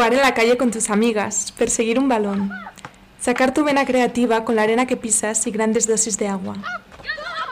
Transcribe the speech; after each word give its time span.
Jugar 0.00 0.14
en 0.14 0.22
la 0.22 0.32
calle 0.32 0.56
con 0.56 0.70
tus 0.70 0.88
amigas, 0.88 1.52
perseguir 1.58 1.98
un 1.98 2.08
balón, 2.08 2.50
sacar 3.20 3.52
tu 3.52 3.64
vena 3.64 3.84
creativa 3.84 4.46
con 4.46 4.56
la 4.56 4.62
arena 4.62 4.86
que 4.86 4.96
pisas 4.96 5.46
y 5.46 5.50
grandes 5.50 5.86
dosis 5.86 6.16
de 6.16 6.26
agua, 6.26 6.54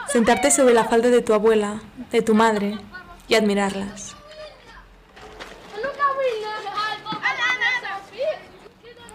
sentarte 0.07 0.49
sobre 0.49 0.73
la 0.73 0.85
falda 0.85 1.09
de 1.09 1.21
tu 1.21 1.35
abuela, 1.35 1.83
de 2.11 2.23
tu 2.23 2.33
madre 2.33 2.79
y 3.27 3.35
admirarlas. 3.35 4.15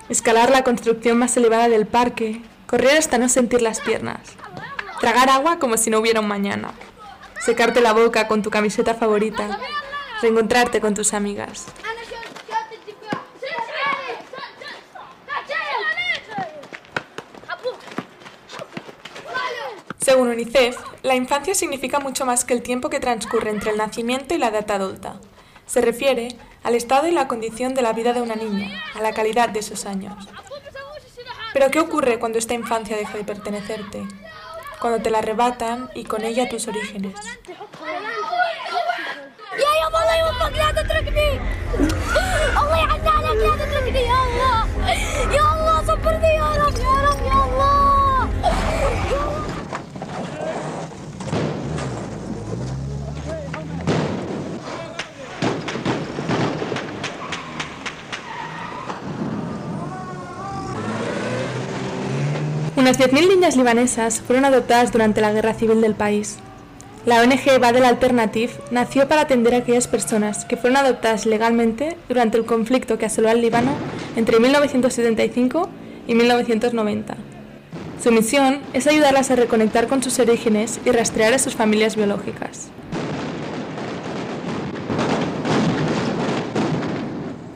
Escalar 0.09 0.51
la 0.51 0.62
construcción 0.62 1.19
más 1.19 1.37
elevada 1.37 1.69
del 1.69 1.87
parque, 1.87 2.41
correr 2.69 2.98
hasta 2.98 3.19
no 3.19 3.29
sentir 3.29 3.62
las 3.62 3.80
piernas, 3.80 4.21
tragar 5.01 5.29
agua 5.29 5.59
como 5.59 5.77
si 5.77 5.91
no 5.91 5.98
hubiera 5.98 6.21
un 6.21 6.29
mañana, 6.29 6.71
secarte 7.44 7.80
la 7.80 7.94
boca 7.94 8.29
con 8.29 8.43
tu 8.43 8.50
camiseta 8.50 8.94
favorita, 8.94 9.58
reencontrarte 10.22 10.80
con 10.80 10.94
tus 10.94 11.14
amigas. 11.14 11.66
Según 20.04 20.29
UNICEF, 20.29 20.76
la 21.03 21.14
infancia 21.14 21.54
significa 21.54 21.99
mucho 21.99 22.26
más 22.26 22.44
que 22.44 22.53
el 22.53 22.61
tiempo 22.61 22.90
que 22.90 23.00
transcurre 23.00 23.49
entre 23.49 23.71
el 23.71 23.79
nacimiento 23.79 24.35
y 24.35 24.39
la 24.39 24.49
edad 24.49 24.71
adulta. 24.71 25.18
Se 25.64 25.80
refiere 25.80 26.36
al 26.63 26.75
estado 26.75 27.08
y 27.08 27.11
la 27.11 27.27
condición 27.27 27.72
de 27.72 27.80
la 27.80 27.94
vida 27.94 28.13
de 28.13 28.21
una 28.21 28.35
niña, 28.35 28.85
a 28.94 29.00
la 29.00 29.14
calidad 29.14 29.49
de 29.49 29.61
esos 29.61 29.86
años. 29.86 30.29
Pero 31.54 31.71
¿qué 31.71 31.80
ocurre 31.80 32.19
cuando 32.19 32.36
esta 32.36 32.53
infancia 32.53 32.98
deja 32.98 33.17
de 33.17 33.25
pertenecerte? 33.25 34.03
Cuando 34.78 35.00
te 35.00 35.08
la 35.08 35.20
arrebatan 35.20 35.89
y 35.94 36.05
con 36.05 36.22
ella 36.22 36.50
tus 36.50 36.69
orígenes. 36.69 37.14
Unas 62.84 62.98
10.000 62.98 63.28
niñas 63.30 63.56
libanesas 63.56 64.20
fueron 64.20 64.44
adoptadas 64.44 64.92
durante 64.92 65.22
la 65.22 65.32
guerra 65.32 65.54
civil 65.54 65.80
del 65.80 65.94
país. 65.94 66.36
La 67.06 67.22
ONG 67.22 67.58
Badel 67.58 67.86
Alternative 67.86 68.52
nació 68.70 69.08
para 69.08 69.22
atender 69.22 69.54
a 69.54 69.56
aquellas 69.56 69.88
personas 69.88 70.44
que 70.44 70.58
fueron 70.58 70.76
adoptadas 70.76 71.24
legalmente 71.24 71.96
durante 72.10 72.36
el 72.36 72.44
conflicto 72.44 72.98
que 72.98 73.06
asoló 73.06 73.30
al 73.30 73.41
Líbano 73.41 73.70
entre 74.16 74.38
1975 74.38 75.70
y 76.06 76.14
1990. 76.14 77.16
Su 78.02 78.12
misión 78.12 78.60
es 78.74 78.86
ayudarlas 78.86 79.30
a 79.30 79.36
reconectar 79.36 79.88
con 79.88 80.02
sus 80.02 80.19
orígenes 80.19 80.78
y 80.84 80.91
rastrear 80.91 81.32
a 81.32 81.38
sus 81.38 81.54
familias 81.54 81.96
biológicas. 81.96 82.69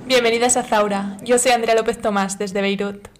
Bienvenidas 0.07 0.57
a 0.57 0.63
Zaura, 0.63 1.19
yo 1.23 1.39
soy 1.39 1.53
Andrea 1.53 1.75
López 1.75 2.01
Tomás 2.01 2.39
desde 2.39 2.63
Beirut. 2.63 3.18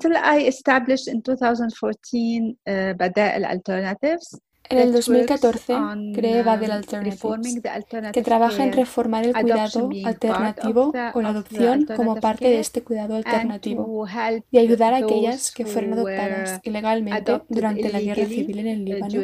Until 0.00 0.16
I 0.16 0.46
established 0.46 1.08
in 1.08 1.22
2014 1.22 2.56
uh, 2.66 2.94
Alternatives. 3.48 4.40
En 4.68 4.78
el 4.78 4.92
2014 4.92 5.74
creé 6.14 6.44
Badel 6.44 6.70
Alternatives, 6.70 7.60
que 8.12 8.22
trabaja 8.22 8.62
en 8.62 8.72
reformar 8.72 9.26
el 9.26 9.32
cuidado 9.32 9.90
alternativo 10.04 10.92
o 11.12 11.22
la 11.22 11.30
adopción 11.30 11.86
como 11.96 12.14
parte 12.20 12.44
de 12.44 12.60
este 12.60 12.82
cuidado 12.84 13.16
alternativo 13.16 14.06
y 14.48 14.58
ayudar 14.58 14.94
a 14.94 14.98
aquellas 14.98 15.50
que 15.50 15.66
fueron 15.66 15.94
adoptadas 15.94 16.60
ilegalmente 16.62 17.40
durante 17.48 17.90
la 17.90 18.00
guerra 18.00 18.26
civil 18.26 18.60
en 18.60 18.66
el 18.68 18.84
Líbano 18.84 19.22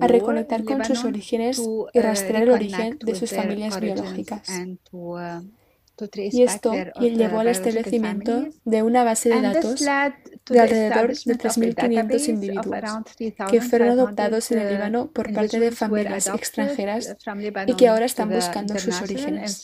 a 0.00 0.08
reconectar 0.08 0.64
con 0.64 0.84
sus 0.84 1.04
orígenes 1.04 1.62
y 1.92 2.00
rastrear 2.00 2.42
el 2.42 2.50
origen 2.50 2.98
de 2.98 3.14
sus 3.14 3.30
familias 3.30 3.78
biológicas. 3.78 4.50
Y 6.32 6.42
esto 6.42 6.72
llevó 7.00 7.40
al 7.40 7.48
establecimiento 7.48 8.46
de 8.64 8.82
una 8.82 9.04
base 9.04 9.28
de 9.28 9.40
datos 9.40 9.80
de 9.80 10.60
alrededor 10.60 11.08
de 11.14 11.38
3.500 11.38 12.28
individuos 12.28 12.80
que 13.50 13.60
fueron 13.60 13.90
adoptados 13.90 14.50
en 14.52 14.58
el 14.60 14.74
Líbano 14.74 15.10
por 15.10 15.32
parte 15.32 15.60
de 15.60 15.70
familias 15.72 16.26
extranjeras 16.28 17.16
y 17.66 17.74
que 17.74 17.88
ahora 17.88 18.04
están 18.06 18.30
buscando 18.30 18.78
sus 18.78 19.00
orígenes. 19.02 19.62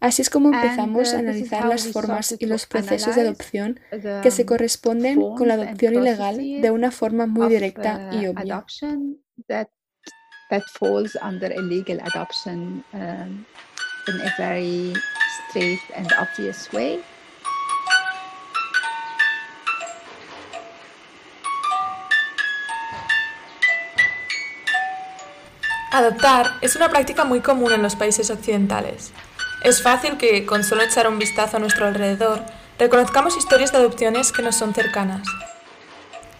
Así 0.00 0.20
es 0.22 0.28
como 0.28 0.52
empezamos 0.52 1.14
a 1.14 1.18
analizar 1.20 1.66
las 1.66 1.88
formas 1.88 2.34
y 2.38 2.46
los 2.46 2.66
procesos 2.66 3.14
de 3.16 3.22
adopción 3.22 3.80
que 4.22 4.30
se 4.30 4.44
corresponden 4.44 5.18
con 5.20 5.48
la 5.48 5.54
adopción 5.54 5.94
ilegal 5.94 6.36
de 6.36 6.70
una 6.70 6.90
forma 6.90 7.26
muy 7.26 7.48
directa 7.48 8.10
y 8.12 8.26
obvia. 8.26 8.64
Adoptar 25.92 26.58
es 26.60 26.74
una 26.74 26.88
práctica 26.88 27.24
muy 27.24 27.40
común 27.40 27.72
en 27.72 27.82
los 27.82 27.94
países 27.94 28.28
occidentales. 28.30 29.12
Es 29.62 29.80
fácil 29.80 30.18
que, 30.18 30.44
con 30.44 30.64
solo 30.64 30.82
echar 30.82 31.06
un 31.06 31.20
vistazo 31.20 31.56
a 31.56 31.60
nuestro 31.60 31.86
alrededor, 31.86 32.44
reconozcamos 32.78 33.36
historias 33.36 33.70
de 33.70 33.78
adopciones 33.78 34.32
que 34.32 34.42
nos 34.42 34.56
son 34.56 34.74
cercanas. 34.74 35.26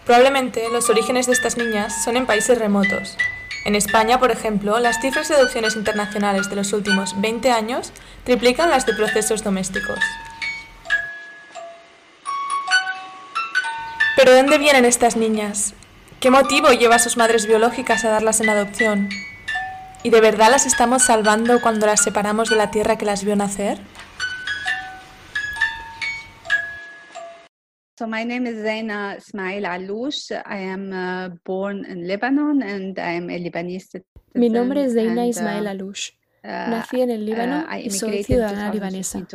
Probablemente 0.05 0.67
los 0.69 0.89
orígenes 0.89 1.25
de 1.25 1.31
estas 1.31 1.57
niñas 1.57 2.03
son 2.03 2.17
en 2.17 2.25
países 2.25 2.59
remotos, 2.59 3.17
en 3.65 3.73
España, 3.73 4.19
por 4.19 4.29
ejemplo, 4.29 4.79
las 4.79 5.01
cifras 5.01 5.27
de 5.27 5.35
adopciones 5.35 5.75
internacionales 5.75 6.49
de 6.49 6.55
los 6.55 6.71
últimos 6.71 7.19
20 7.19 7.51
años 7.51 7.91
triplican 8.23 8.69
las 8.69 8.85
de 8.85 8.93
procesos 8.93 9.43
domésticos. 9.43 9.99
¿Pero 14.15 14.31
de 14.31 14.37
dónde 14.37 14.59
vienen 14.59 14.85
estas 14.85 15.17
niñas? 15.17 15.73
¿Qué 16.19 16.29
motivo 16.29 16.69
lleva 16.69 16.95
a 16.95 16.99
sus 16.99 17.17
madres 17.17 17.47
biológicas 17.47 18.05
a 18.05 18.09
darlas 18.09 18.39
en 18.39 18.49
adopción? 18.49 19.09
¿Y 20.03 20.11
de 20.11 20.21
verdad 20.21 20.51
las 20.51 20.67
estamos 20.67 21.03
salvando 21.03 21.59
cuando 21.59 21.87
las 21.87 22.03
separamos 22.03 22.49
de 22.49 22.55
la 22.57 22.69
tierra 22.69 22.99
que 22.99 23.05
las 23.05 23.23
vio 23.23 23.35
nacer? 23.35 23.79
So 28.05 28.09
my 28.11 28.23
name 28.23 28.45
is 28.45 28.57
Zaina 28.63 29.17
Ismail 29.17 29.63
Alouche. 29.65 30.39
I 30.45 30.57
am 30.57 30.93
uh, 30.93 31.29
born 31.43 31.83
in 31.85 32.07
Lebanon 32.07 32.61
and 32.61 32.99
I 32.99 33.13
am 33.13 33.31
a 33.31 33.39
Lebanese 33.39 33.87
citizen. 33.89 34.21
Mi 34.35 34.47
nombre 34.47 34.83
es 34.83 34.93
Zaina 34.93 35.25
Ismail 35.25 35.65
Alouche. 35.65 36.13
Uh, 36.43 36.69
Nací 36.69 37.01
en 37.01 37.09
el 37.09 37.25
Líbano 37.25 37.65
uh, 37.67 37.75
y 37.83 37.89
soy 37.89 38.23
ciudadana 38.23 38.71
libanesa. 38.71 39.25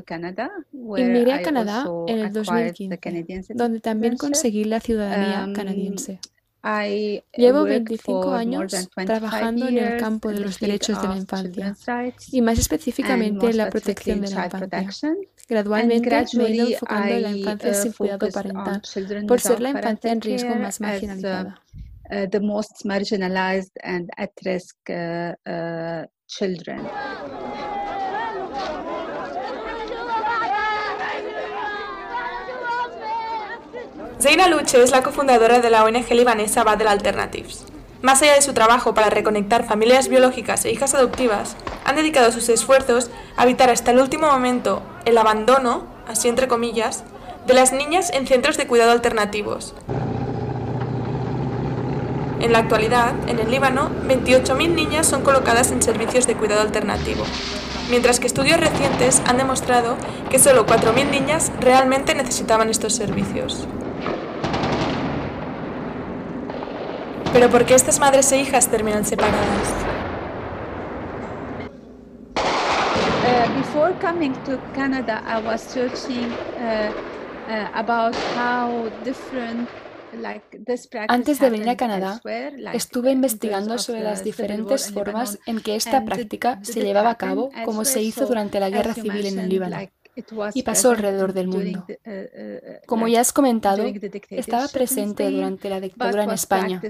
Inmigré 0.72 1.32
a 1.32 1.42
Canadá 1.42 1.84
en 2.06 2.20
el 2.20 2.32
2015, 2.32 3.54
donde 3.54 3.80
también 3.80 4.16
conseguí 4.16 4.62
la 4.62 4.78
ciudadanía 4.78 5.46
um, 5.46 5.52
canadiense. 5.52 6.20
Llevo 6.62 7.64
25 7.64 8.30
años 8.32 8.88
trabajando 9.06 9.68
en 9.68 9.78
el 9.78 9.98
campo 9.98 10.30
de 10.30 10.40
los 10.40 10.58
derechos 10.58 11.00
de 11.00 11.08
la 11.08 11.16
infancia 11.16 11.76
y 12.30 12.42
más 12.42 12.58
específicamente 12.58 13.50
en 13.50 13.56
la 13.56 13.70
protección 13.70 14.20
de 14.20 14.30
la 14.30 14.46
infancia. 14.46 15.14
Gradualmente 15.48 16.26
me 16.34 16.44
he 16.46 16.54
ido 16.54 16.68
enfocando 16.68 17.14
en 17.14 17.22
la 17.22 17.30
infancia 17.30 17.74
sin 17.74 17.92
cuidado 17.92 18.28
parental 18.30 18.82
por 19.26 19.40
ser 19.40 19.60
la 19.60 19.70
infancia 19.70 20.12
en 20.12 20.20
riesgo 20.20 20.54
más 20.56 20.80
marginalizada. 20.80 21.60
the 22.30 22.40
most 22.40 22.84
marginalized 22.84 23.70
and 23.84 24.10
at 24.18 24.32
risk 24.44 24.76
uh, 24.90 25.32
uh, 25.46 26.04
children. 26.26 26.80
Zaina 34.20 34.48
Luche 34.48 34.82
es 34.82 34.90
la 34.90 35.02
cofundadora 35.02 35.60
de 35.60 35.70
la 35.70 35.82
ONG 35.82 36.10
libanesa 36.10 36.62
Badel 36.62 36.88
Alternatives. 36.88 37.64
Más 38.02 38.20
allá 38.20 38.34
de 38.34 38.42
su 38.42 38.52
trabajo 38.52 38.92
para 38.92 39.08
reconectar 39.08 39.64
familias 39.64 40.08
biológicas 40.08 40.62
e 40.66 40.70
hijas 40.70 40.92
adoptivas, 40.92 41.56
han 41.86 41.96
dedicado 41.96 42.30
sus 42.30 42.50
esfuerzos 42.50 43.10
a 43.38 43.44
evitar 43.44 43.70
hasta 43.70 43.92
el 43.92 43.98
último 43.98 44.26
momento 44.26 44.82
el 45.06 45.16
abandono, 45.16 45.86
así 46.06 46.28
entre 46.28 46.48
comillas, 46.48 47.02
de 47.46 47.54
las 47.54 47.72
niñas 47.72 48.10
en 48.12 48.26
centros 48.26 48.58
de 48.58 48.66
cuidado 48.66 48.90
alternativos. 48.92 49.74
En 52.40 52.52
la 52.52 52.58
actualidad, 52.58 53.14
en 53.26 53.38
el 53.38 53.50
Líbano, 53.50 53.90
28.000 54.06 54.74
niñas 54.74 55.06
son 55.06 55.22
colocadas 55.22 55.70
en 55.70 55.80
servicios 55.80 56.26
de 56.26 56.34
cuidado 56.34 56.60
alternativo, 56.60 57.24
mientras 57.88 58.20
que 58.20 58.26
estudios 58.26 58.60
recientes 58.60 59.22
han 59.26 59.38
demostrado 59.38 59.96
que 60.28 60.38
solo 60.38 60.66
4.000 60.66 61.10
niñas 61.10 61.50
realmente 61.58 62.14
necesitaban 62.14 62.68
estos 62.68 62.94
servicios. 62.94 63.66
Pero 67.32 67.48
¿por 67.48 67.64
qué 67.64 67.74
estas 67.74 68.00
madres 68.00 68.32
e 68.32 68.40
hijas 68.40 68.68
terminan 68.68 69.04
separadas? 69.04 69.74
Uh, 72.36 73.56
before 73.56 73.94
coming 74.00 74.32
to 74.44 74.58
Canada, 74.74 75.22
I 75.26 75.40
was 75.40 75.60
searching 75.60 76.26
uh, 76.58 76.90
uh, 77.48 77.68
about 77.74 78.16
how 78.36 78.90
different 79.04 79.68
antes 81.08 81.38
de 81.38 81.50
venir 81.50 81.68
a 81.68 81.76
Canadá, 81.76 82.20
estuve 82.72 83.12
investigando 83.12 83.78
sobre 83.78 84.02
las 84.02 84.24
diferentes 84.24 84.90
formas 84.90 85.38
en 85.46 85.60
que 85.60 85.76
esta 85.76 86.04
práctica 86.04 86.58
se 86.62 86.82
llevaba 86.82 87.10
a 87.10 87.14
cabo, 87.14 87.50
como 87.64 87.84
se 87.84 88.02
hizo 88.02 88.26
durante 88.26 88.58
la 88.58 88.70
guerra 88.70 88.94
civil 88.94 89.26
en 89.26 89.38
el 89.38 89.48
Líbano 89.48 89.76
y 90.54 90.62
pasó 90.62 90.90
alrededor 90.90 91.32
del 91.32 91.48
mundo. 91.48 91.84
Uh, 91.88 92.10
uh, 92.10 92.86
como 92.86 93.08
ya 93.08 93.20
has 93.20 93.32
comentado, 93.32 93.84
estaba 94.30 94.68
presente 94.68 95.30
durante 95.30 95.68
la 95.68 95.80
dictadura 95.80 96.24
en 96.24 96.30
España, 96.30 96.82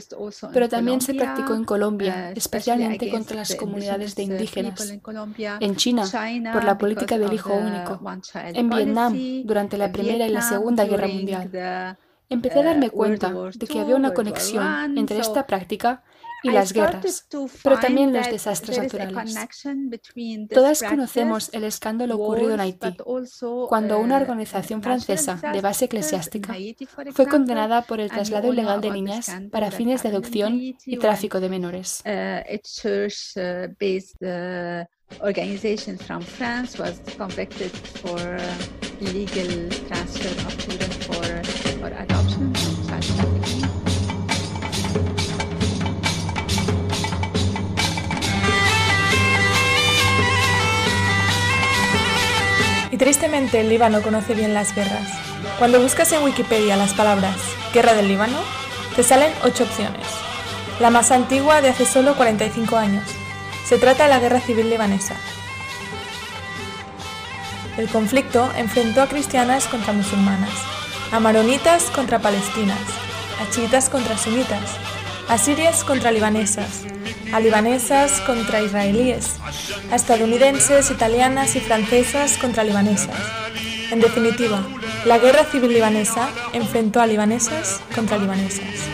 pero 0.53 0.69
también 0.69 1.01
se 1.01 1.15
practicó 1.15 1.55
en 1.55 1.65
Colombia, 1.65 2.33
especialmente 2.33 3.11
contra 3.11 3.37
las 3.37 3.55
comunidades 3.55 4.15
de 4.15 4.23
indígenas, 4.25 4.93
en 5.61 5.77
China, 5.77 6.05
por 6.53 6.65
la 6.65 6.79
política 6.79 7.19
del 7.19 7.33
hijo 7.33 7.55
único, 7.55 8.01
en 8.35 8.71
Vietnam, 8.71 9.19
durante 9.45 9.79
la 9.79 9.93
Primera 9.93 10.27
y 10.27 10.31
la 10.31 10.43
Segunda 10.43 10.85
Guerra 10.85 11.09
Mundial. 11.09 11.97
empecé 12.29 12.61
a 12.61 12.63
darme 12.63 12.87
eh, 12.87 12.91
cuenta 12.91 13.33
de 13.33 13.67
que 13.67 13.81
había 13.81 13.97
una 13.97 14.15
conexión 14.15 14.97
entre 14.97 15.19
esta 15.19 15.47
práctica 15.47 16.05
y 16.43 16.51
las 16.51 16.73
guerras, 16.73 17.27
pero 17.63 17.79
también 17.79 18.13
los 18.13 18.31
desastres 18.31 18.79
naturales. 18.79 19.37
Todas 20.53 20.83
conocemos 20.83 21.51
el 21.53 21.65
escándalo 21.65 22.17
ocurrido 22.17 22.55
en 22.55 22.61
Haití, 22.61 22.97
cuando 23.69 23.99
una 23.99 24.19
uh, 24.19 24.21
organización 24.21 24.83
francesa 24.83 25.41
de 25.53 25.61
base 25.61 25.87
eclesiástica 25.87 26.55
fue 27.13 27.27
condenada 27.27 27.83
por 27.83 28.01
el 28.01 28.11
traslado 28.11 28.53
ilegal 28.53 28.81
de 28.81 28.91
niñas 28.91 29.31
para 29.51 29.71
fines 29.71 30.03
de 30.03 30.09
adopción 30.11 30.55
y 30.55 30.97
tráfico 30.99 31.41
de 31.41 31.49
menores. 31.49 32.03
Uh, 34.21 34.85
organization 35.23 35.99
from 35.99 36.23
France 36.23 36.79
was 36.79 37.01
convicted 37.17 37.71
for 37.73 38.39
illegal 39.01 39.69
transfer 39.89 40.29
of 40.47 40.57
children 40.59 40.91
for, 40.91 41.25
for 41.81 41.89
adoption 41.89 42.60
tristemente 53.01 53.61
el 53.61 53.71
Líbano 53.71 54.03
conoce 54.03 54.35
bien 54.35 54.53
las 54.53 54.75
guerras. 54.75 55.09
Cuando 55.59 55.81
buscas 55.81 56.13
en 56.13 56.23
Wikipedia 56.23 56.77
las 56.77 56.93
palabras 56.93 57.35
Guerra 57.73 57.95
del 57.95 58.09
Líbano, 58.09 58.37
te 58.95 59.03
salen 59.03 59.33
ocho 59.43 59.65
opciones. 59.65 60.07
La 60.81 60.91
más 60.91 61.11
antigua 61.11 61.63
de 61.63 61.71
hace 61.71 61.87
solo 61.87 62.15
45 62.15 62.77
años, 62.77 63.05
se 63.65 63.79
trata 63.79 64.03
de 64.03 64.11
la 64.11 64.19
guerra 64.19 64.39
civil 64.39 64.69
libanesa. 64.69 65.15
El 67.79 67.89
conflicto 67.89 68.51
enfrentó 68.59 69.01
a 69.01 69.07
cristianas 69.07 69.67
contra 69.67 69.95
musulmanas, 69.95 70.53
a 71.11 71.21
maronitas 71.21 71.85
contra 71.85 72.19
palestinas, 72.19 72.81
a 73.41 73.51
chiitas 73.51 73.89
contra 73.89 74.19
sunitas, 74.19 74.77
a 75.27 75.39
sirias 75.39 75.85
contra 75.85 76.11
libanesas, 76.11 76.83
a 77.33 77.41
libanesas 77.41 78.21
contra 78.23 78.63
israelíes, 78.63 79.37
a 79.91 79.97
estadounidenses, 79.97 80.91
italianas 80.91 81.57
y 81.57 81.61
francesas 81.61 82.37
contra 82.37 82.65
libanesas. 82.65 83.17
En 83.91 84.01
definitiva, 84.01 84.63
la 85.05 85.19
guerra 85.19 85.45
civil 85.45 85.73
libanesa 85.73 86.29
enfrentó 86.53 87.01
a 87.01 87.07
libanesas 87.07 87.81
contra 87.95 88.19
libanesas. 88.19 88.91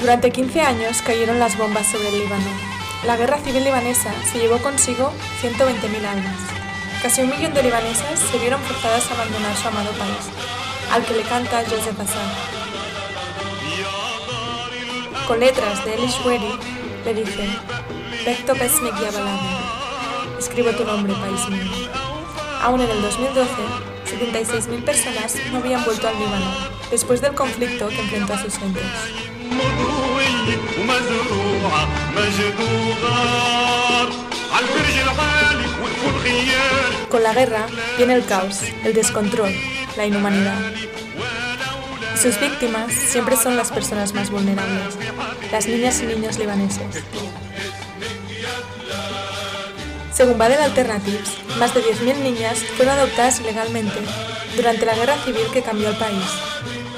Durante 0.00 0.32
15 0.32 0.60
años 0.62 1.02
cayeron 1.02 1.38
las 1.38 1.56
bombas 1.56 1.86
sobre 1.86 2.08
el 2.08 2.18
Líbano. 2.20 2.69
La 3.04 3.16
guerra 3.16 3.38
civil 3.38 3.64
libanesa 3.64 4.12
se 4.30 4.38
llevó 4.38 4.58
consigo 4.58 5.10
120.000 5.40 6.04
almas. 6.04 6.36
Casi 7.02 7.22
un 7.22 7.30
millón 7.30 7.54
de 7.54 7.62
libanesas 7.62 8.20
se 8.30 8.38
vieron 8.38 8.60
forzadas 8.60 9.10
a 9.10 9.14
abandonar 9.14 9.56
su 9.56 9.68
amado 9.68 9.90
país, 9.92 10.28
al 10.92 11.02
que 11.06 11.14
le 11.14 11.22
canta 11.22 11.64
Joseph 11.64 11.98
Hassan. 11.98 12.30
Con 15.26 15.40
letras 15.40 15.82
de 15.86 15.94
Elish 15.94 16.20
Wedi, 16.26 16.58
le 17.06 17.14
dice, 17.14 17.48
Vecto 18.26 18.52
escribo 20.38 20.70
tu 20.72 20.84
nombre, 20.84 21.14
país 21.14 21.48
mío. 21.48 21.88
Aún 22.62 22.82
en 22.82 22.90
el 22.90 23.00
2012, 23.00 23.48
76.000 24.04 24.84
personas 24.84 25.36
no 25.50 25.58
habían 25.58 25.82
vuelto 25.86 26.06
al 26.06 26.18
Líbano, 26.18 26.52
después 26.90 27.22
del 27.22 27.34
conflicto 27.34 27.88
que 27.88 28.00
enfrentó 28.00 28.34
a 28.34 28.42
sus 28.42 28.58
Con 37.08 37.22
la 37.22 37.34
guerra 37.34 37.66
viene 37.96 38.14
el 38.14 38.24
caos, 38.24 38.60
el 38.84 38.94
descontrol, 38.94 39.52
la 39.96 40.06
inhumanidad. 40.06 40.58
sus 42.20 42.38
víctimas 42.38 42.92
siempre 42.92 43.36
son 43.36 43.56
las 43.56 43.70
personas 43.70 44.14
más 44.14 44.30
vulnerables, 44.30 44.96
las 45.50 45.66
niñas 45.66 46.00
y 46.02 46.06
niños 46.06 46.38
libaneses. 46.38 47.02
Según 50.12 50.38
Badel 50.38 50.60
Alternatives, 50.60 51.30
más 51.58 51.74
de 51.74 51.82
10.000 51.82 52.22
niñas 52.22 52.58
fueron 52.76 52.98
adoptadas 52.98 53.40
ilegalmente 53.40 53.98
durante 54.54 54.84
la 54.84 54.94
guerra 54.94 55.16
civil 55.24 55.46
que 55.52 55.62
cambió 55.62 55.88
el 55.88 55.96
país, 55.96 56.26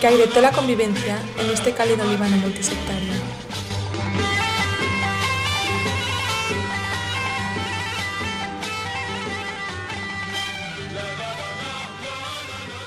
que 0.00 0.08
agrietó 0.08 0.40
la 0.40 0.50
convivencia 0.50 1.18
en 1.38 1.50
este 1.50 1.72
cálido 1.72 2.04
Líbano 2.04 2.36
multisectario. 2.38 3.11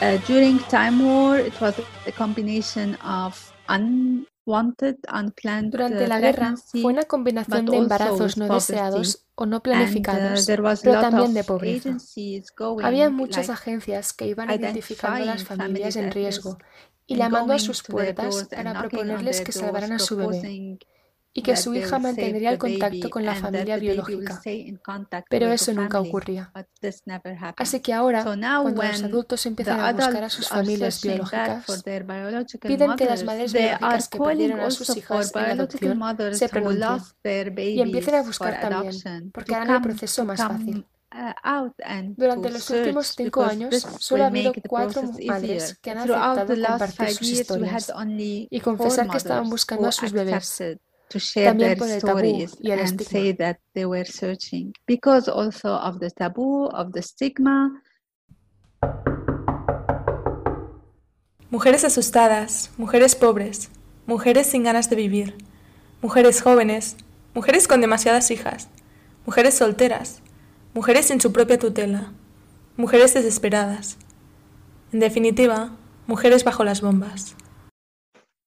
Uh, 0.01 0.17
during 0.27 0.59
Time 0.67 1.03
War, 1.03 1.39
it 1.39 1.59
was 1.61 1.79
a 2.05 2.11
combination 2.11 2.95
of 2.95 3.51
durante 4.45 6.07
la 6.07 6.19
guerra 6.19 6.55
fue 6.55 6.93
una 6.93 7.03
combinación 7.03 7.65
de 7.65 7.77
embarazos 7.77 8.37
no 8.37 8.47
deseados 8.47 9.25
o 9.33 9.45
no 9.47 9.57
uh, 9.57 9.61
planificados, 9.61 10.45
pero 10.45 11.01
también 11.01 11.33
de 11.33 11.43
pobreza. 11.43 11.97
Había 12.83 13.09
muchas 13.09 13.49
agencias 13.49 14.13
que 14.13 14.27
iban 14.27 14.51
identificando 14.51 15.23
a 15.23 15.25
las 15.25 15.43
familias 15.43 15.95
en 15.95 16.11
riesgo 16.11 16.57
y 17.07 17.15
llamando 17.15 17.53
a 17.53 17.59
sus 17.59 17.81
puertas 17.81 18.47
para 18.53 18.79
proponerles 18.81 19.41
que 19.41 19.51
salvaran 19.51 19.93
a 19.93 19.99
su 19.99 20.17
bebé 20.17 20.77
y 21.37 21.41
que 21.41 21.57
su 21.57 21.75
hija 21.75 21.99
mantendría 21.99 22.51
el 22.51 22.57
contacto 22.57 23.09
con 23.09 23.25
la 23.25 23.35
familia 23.35 23.75
biológica. 23.75 24.41
Pero 25.29 25.51
eso 25.51 25.73
nunca 25.73 25.99
ocurría. 25.99 26.49
Así 27.57 27.81
que 27.81 27.93
ahora, 27.93 28.23
cuando 28.23 28.81
los 28.81 29.03
adultos 29.03 29.45
empiezan 29.45 29.81
a 29.81 29.91
buscar 29.91 30.23
a 30.23 30.29
sus 30.29 30.47
familias 30.47 31.01
biológicas, 31.01 31.83
piden 32.61 32.95
que 32.95 33.05
las 33.05 33.25
madres 33.25 33.51
biológicas 33.51 34.07
que 34.07 34.17
perdieron 34.17 34.59
a 34.61 34.71
sus 34.71 34.95
hijas 34.95 35.35
en 35.35 35.45
adopción 35.45 36.35
se 36.35 36.47
pronuncien 36.47 37.01
y 37.57 37.81
empiecen 37.81 38.15
a 38.15 38.21
buscar 38.21 38.61
también, 38.61 39.31
porque 39.33 39.53
harán 39.53 39.75
el 39.75 39.81
proceso 39.81 40.23
más 40.23 40.39
fácil. 40.39 40.85
Uh, 41.15 41.71
Durante 42.17 42.49
los 42.49 42.69
últimos 42.69 43.07
cinco 43.15 43.43
años, 43.43 43.87
solo 43.99 44.23
ha 44.23 44.27
habido 44.27 44.51
cuatro 44.67 45.03
madres 45.25 45.77
que 45.81 45.91
han 45.91 45.99
aceptado 45.99 46.45
compartir 46.45 47.09
sus 47.09 47.27
historias 47.29 47.93
y 48.09 48.59
confesar 48.61 49.09
que 49.09 49.17
estaban 49.17 49.49
buscando 49.49 49.87
a 49.87 49.91
sus 49.91 50.13
bebés 50.13 50.61
to 51.09 51.19
share 51.19 51.53
their 51.53 51.77
stories 51.99 52.55
and 52.63 53.01
say 53.01 53.31
that 53.33 53.59
they 53.73 53.85
were 53.85 54.05
searching 54.05 54.73
because 54.85 55.27
also 55.27 55.69
of 55.69 55.99
the 55.99 56.09
taboo, 56.11 56.67
of 56.67 56.91
the 56.93 57.01
stigma. 57.01 57.81
Mujeres 61.49 61.85
asustadas, 61.85 62.71
mujeres 62.77 63.15
pobres, 63.15 63.69
mujeres 64.07 64.47
sin 64.47 64.63
ganas 64.63 64.89
de 64.89 64.95
vivir, 64.95 65.35
mujeres 66.01 66.41
jóvenes, 66.41 66.97
mujeres 67.33 67.67
con 67.67 67.81
demasiadas 67.81 68.31
hijas, 68.31 68.67
mujeres 69.25 69.55
solteras, 69.55 70.21
mujeres 70.73 71.05
sin 71.05 71.21
su 71.21 71.31
propia 71.31 71.57
tutela, 71.57 72.11
mujeres 72.77 73.13
desesperadas. 73.13 73.97
En 74.91 74.99
definitiva, 74.99 75.71
mujeres 76.07 76.43
bajo 76.43 76.63
las 76.63 76.81
bombas. 76.81 77.35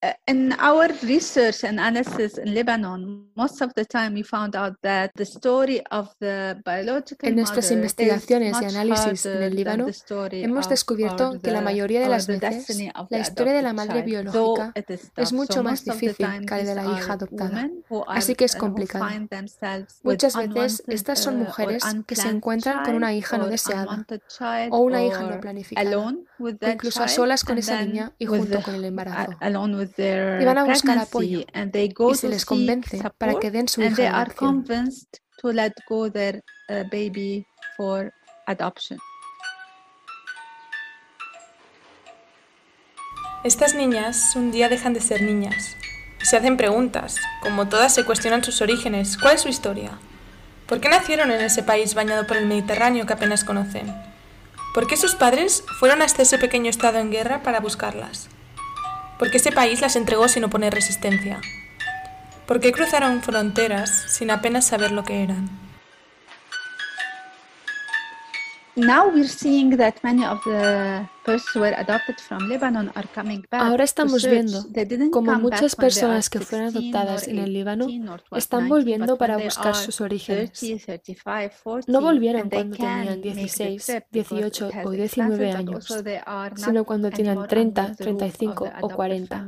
Uh, 0.00 0.12
in 0.28 0.52
our 0.60 0.86
research 1.02 1.64
and 1.64 1.80
analysis 1.80 2.38
in 2.38 2.54
Lebanon, 2.54 3.26
most 3.34 3.60
of 3.60 3.74
the 3.74 3.84
time 3.84 4.14
we 4.14 4.22
found 4.22 4.54
out 4.54 4.76
that 4.80 5.10
the 5.16 5.24
story 5.24 5.82
of 5.90 6.14
the 6.20 6.56
biological 6.64 7.28
En 7.28 7.34
nuestras 7.34 7.72
investigaciones 7.72 8.56
y 8.62 8.64
análisis 8.64 9.26
en 9.26 9.42
el 9.42 9.56
Líbano, 9.56 9.86
hemos 10.30 10.68
descubierto 10.68 11.40
que 11.42 11.50
la 11.50 11.62
mayoría 11.62 12.00
de 12.00 12.08
las 12.08 12.28
veces 12.28 12.78
la 13.10 13.18
historia 13.18 13.52
de 13.52 13.62
la 13.62 13.72
madre 13.72 14.02
biológica 14.02 14.72
es 15.16 15.32
mucho 15.32 15.64
más 15.64 15.84
difícil 15.84 16.14
que 16.14 16.44
la 16.46 16.62
de 16.62 16.74
la 16.76 16.84
hija 16.84 17.14
adoptada, 17.14 17.68
así 18.06 18.36
que 18.36 18.44
es 18.44 18.54
uh, 18.54 18.58
complicado. 18.58 19.04
Muchas 20.04 20.36
veces 20.36 20.84
estas 20.86 21.18
son 21.18 21.40
uh, 21.42 21.44
mujeres 21.44 21.82
que 22.06 22.14
se 22.14 22.28
encuentran 22.28 22.84
con 22.84 22.94
una 22.94 23.14
hija 23.14 23.36
no 23.36 23.48
deseada 23.48 24.06
o 24.70 24.78
una 24.78 25.02
hija 25.02 25.22
no 25.22 25.40
planificada, 25.40 25.98
o 25.98 26.48
incluso 26.48 27.02
a 27.02 27.08
solas 27.08 27.42
con 27.42 27.58
esa 27.58 27.82
niña 27.82 28.12
y 28.16 28.26
junto 28.26 28.62
con 28.62 28.76
el 28.76 28.84
embarazo 28.84 29.32
y 29.96 30.44
van 30.44 30.58
a 30.58 30.64
buscar 30.64 30.98
apoyo 30.98 31.40
y 31.40 32.14
se 32.14 32.28
les 32.28 32.44
convence 32.44 33.00
para 33.16 33.38
que 33.38 33.50
den 33.50 33.68
su 33.68 33.82
hija 33.82 34.24
en 34.40 34.64
adopción. 38.46 38.98
Estas 43.44 43.74
niñas 43.74 44.34
un 44.34 44.50
día 44.50 44.68
dejan 44.68 44.94
de 44.94 45.00
ser 45.00 45.22
niñas. 45.22 45.76
Se 46.22 46.36
hacen 46.36 46.56
preguntas, 46.56 47.16
como 47.40 47.68
todas 47.68 47.94
se 47.94 48.04
cuestionan 48.04 48.42
sus 48.42 48.60
orígenes, 48.60 49.16
cuál 49.16 49.36
es 49.36 49.42
su 49.42 49.48
historia. 49.48 49.92
¿Por 50.66 50.80
qué 50.80 50.88
nacieron 50.88 51.30
en 51.30 51.40
ese 51.40 51.62
país 51.62 51.94
bañado 51.94 52.26
por 52.26 52.36
el 52.36 52.46
Mediterráneo 52.46 53.06
que 53.06 53.12
apenas 53.12 53.44
conocen? 53.44 53.94
¿Por 54.74 54.86
qué 54.86 54.96
sus 54.96 55.14
padres 55.14 55.62
fueron 55.78 56.02
hasta 56.02 56.22
ese 56.22 56.38
pequeño 56.38 56.68
estado 56.68 56.98
en 56.98 57.10
guerra 57.10 57.42
para 57.42 57.60
buscarlas? 57.60 58.28
¿Por 59.18 59.30
qué 59.30 59.38
ese 59.38 59.50
país 59.52 59.80
las 59.80 59.96
entregó 59.96 60.28
sin 60.28 60.44
oponer 60.44 60.72
resistencia? 60.72 61.40
¿Por 62.46 62.60
qué 62.60 62.72
cruzaron 62.72 63.20
fronteras 63.22 63.90
sin 64.08 64.30
apenas 64.30 64.64
saber 64.64 64.92
lo 64.92 65.04
que 65.04 65.22
eran? 65.22 65.50
Now 68.76 69.08
we're 69.12 69.26
seeing 69.28 69.76
that 69.76 69.94
many 70.04 70.24
of 70.24 70.38
Ahora 73.50 73.84
estamos 73.84 74.24
viendo 74.24 74.64
como 75.10 75.38
muchas 75.38 75.76
personas 75.76 76.30
que 76.30 76.40
fueron 76.40 76.68
adoptadas 76.68 77.28
en 77.28 77.38
el 77.38 77.52
Líbano 77.52 77.86
están 78.36 78.68
volviendo 78.68 79.18
para 79.18 79.36
buscar 79.36 79.74
sus 79.74 80.00
orígenes. 80.00 80.52
No 81.86 82.00
volvieron 82.00 82.48
cuando 82.48 82.76
tenían 82.76 83.20
16, 83.20 84.02
18 84.10 84.70
o 84.84 84.90
19 84.90 85.52
años, 85.52 85.94
sino 86.56 86.84
cuando 86.84 87.10
tienen 87.10 87.46
30, 87.46 87.96
35 87.96 88.70
o 88.80 88.88
40. 88.88 89.46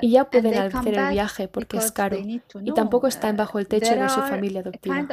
Y 0.00 0.10
ya 0.12 0.30
pueden 0.30 0.58
hacer 0.58 0.98
el 0.98 1.08
viaje 1.10 1.48
porque 1.48 1.76
es 1.78 1.92
caro 1.92 2.16
y 2.16 2.72
tampoco 2.74 3.06
están 3.06 3.36
bajo 3.36 3.58
el 3.58 3.66
techo 3.66 3.94
de 3.94 4.08
su 4.08 4.20
familia 4.20 4.60
adoptiva. 4.60 5.06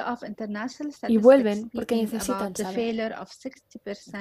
Y 1.08 1.18
vuelven 1.18 1.70
porque 1.74 1.96
necesitan 1.96 2.56
saber. 2.56 3.16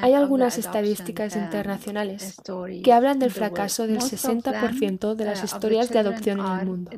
Hay 0.00 0.14
algunas 0.14 0.58
estadísticas 0.58 1.36
internas 1.36 1.57
internacionales 1.58 2.36
que 2.82 2.92
hablan 2.92 3.18
del 3.18 3.30
fracaso 3.30 3.86
del 3.86 4.00
60% 4.00 5.14
de 5.14 5.24
las 5.24 5.42
uh, 5.42 5.46
historias 5.46 5.90
de 5.90 5.98
adopción 5.98 6.40
en 6.40 6.58
el 6.58 6.66
mundo. 6.66 6.90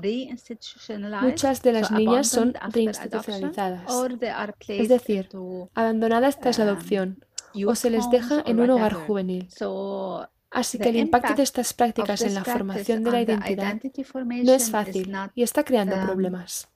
Muchas 1.23 1.62
de 1.62 1.73
las 1.73 1.90
niñas 1.90 2.29
son 2.29 2.55
reinstitucionalizadas, 2.73 3.90
es 4.69 4.88
decir, 4.88 5.29
abandonadas 5.75 6.38
tras 6.38 6.59
la 6.59 6.64
um, 6.64 6.71
adopción 6.71 7.25
o 7.67 7.75
se 7.75 7.90
les 7.90 8.09
deja 8.11 8.43
en 8.47 8.61
un 8.61 8.71
hogar 8.71 8.95
juvenil. 8.95 9.49
Así 10.50 10.79
que 10.79 10.88
el 10.88 10.97
impacto 10.97 11.35
de 11.35 11.45
estas 11.45 11.73
prácticas 11.73 12.23
en 12.23 12.35
la 12.35 12.45
formación 12.45 13.05
de 13.05 13.11
la 13.12 13.23
identidad 13.23 13.76
no 14.43 14.52
es 14.52 14.71
fácil 14.71 15.12
y 15.35 15.43
está 15.45 15.64
creando 15.64 15.95
um, 15.97 16.05
problemas. 16.05 16.69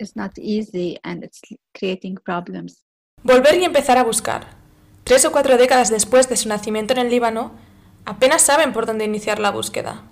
Volver 3.23 3.55
y 3.59 3.65
empezar 3.65 3.99
a 3.99 4.05
buscar. 4.05 4.47
Tres 5.03 5.25
o 5.25 5.33
cuatro 5.33 5.59
décadas 5.59 5.91
después 5.91 6.29
de 6.29 6.37
su 6.37 6.49
nacimiento 6.49 6.95
en 6.95 7.01
el 7.01 7.11
Líbano, 7.11 7.53
Apenas 8.07 8.43
saben 8.43 8.73
por 8.73 8.85
dónde 8.85 9.05
iniciar 9.05 9.39
la 9.39 9.51
búsqueda. 9.51 10.03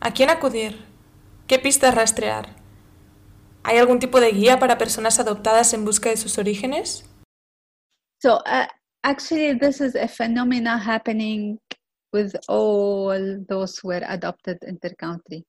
¿A 0.00 0.12
quién 0.12 0.28
acudir? 0.30 0.84
¿Qué 1.46 1.58
pistas 1.58 1.94
rastrear? 1.94 2.56
¿Hay 3.62 3.78
algún 3.78 4.00
tipo 4.00 4.20
de 4.20 4.32
guía 4.32 4.58
para 4.58 4.78
personas 4.78 5.20
adoptadas 5.20 5.72
en 5.72 5.84
busca 5.84 6.08
de 6.10 6.16
sus 6.16 6.38
orígenes? 6.38 7.04
So, 8.20 8.38
uh, 8.38 8.66
actually, 9.04 9.56
this 9.56 9.80
is 9.80 9.94
a 9.94 10.08
phenomenon 10.08 10.80
happening 10.80 11.60
with 12.12 12.34
all 12.48 13.44
those 13.48 13.78
who 13.78 13.88
were 13.88 14.04
adopted 14.08 14.58
intercountry. 14.62 15.44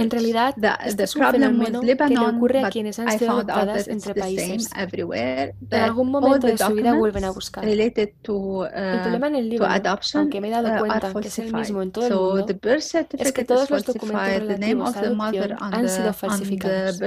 En 0.00 0.10
realidad, 0.10 0.54
este 0.84 1.02
es 1.02 1.14
un 1.14 1.30
fenómeno 1.30 1.82
que 1.82 1.94
le 2.08 2.18
ocurre 2.18 2.64
a 2.64 2.70
quienes 2.70 2.98
han 2.98 3.18
sido 3.18 3.32
adoptadas 3.32 3.86
entre 3.88 4.14
países. 4.14 4.70
En 4.74 5.80
algún 5.82 6.10
momento 6.10 6.46
de 6.46 6.56
su 6.56 6.72
vida 6.72 6.94
vuelven 6.94 7.24
a 7.24 7.30
buscar. 7.30 7.62
El 7.66 7.80
uh, 7.80 9.02
problema 9.02 9.26
en 9.26 9.34
el 9.36 9.62
aunque 10.14 10.40
me 10.40 10.48
he 10.48 10.50
dado 10.50 10.68
uh, 10.84 11.20
que 11.20 11.28
es 11.28 11.38
el 11.38 11.52
mismo 11.52 11.82
en 11.82 11.90
todo 11.92 12.06
el 12.06 12.14
mundo, 12.14 12.46
es 13.18 13.32
que 13.32 13.44
todos 13.44 13.68
los 13.70 13.84
documentos 13.84 14.26
relativos 14.26 14.96
a 14.96 15.00
adopción 15.00 15.56
han 15.60 15.88
sido 15.88 16.12
falsificados. 16.14 17.00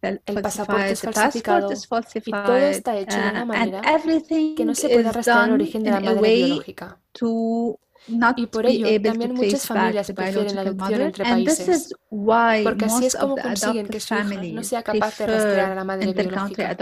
El 0.00 0.42
pasaporte 0.42 0.92
es 0.92 1.02
falsificado 1.02 1.70
y 1.70 2.30
todo 2.30 2.56
está 2.56 2.96
hecho 2.96 3.18
de 3.18 3.28
una 3.28 3.42
uh, 3.42 3.46
manera 3.46 3.82
que 4.56 4.64
no 4.64 4.74
se 4.74 4.88
puede 4.88 5.12
rastrear 5.12 5.48
el 5.48 5.54
origen 5.54 5.82
de 5.82 5.90
la 5.90 6.00
madre 6.00 6.34
biológica 6.34 6.98
y 8.36 8.46
por 8.46 8.66
ello 8.66 8.86
también 9.00 9.32
muchas 9.34 9.66
familias 9.66 10.12
prefieren 10.12 10.54
la 10.54 10.62
adopción 10.62 11.00
entre 11.02 11.24
países, 11.24 11.94
porque 12.64 12.84
así 12.86 13.06
es 13.06 13.16
como 13.16 13.36
consiguen 13.36 13.88
que 13.88 14.00
su 14.00 14.14
hija 14.14 14.24
no 14.52 14.62
sea 14.64 14.82
capaz 14.82 15.18
de 15.18 15.26
rastrear 15.26 15.72
a 15.72 15.74
la 15.74 15.84
madre 15.84 16.12
biológica. 16.12 16.78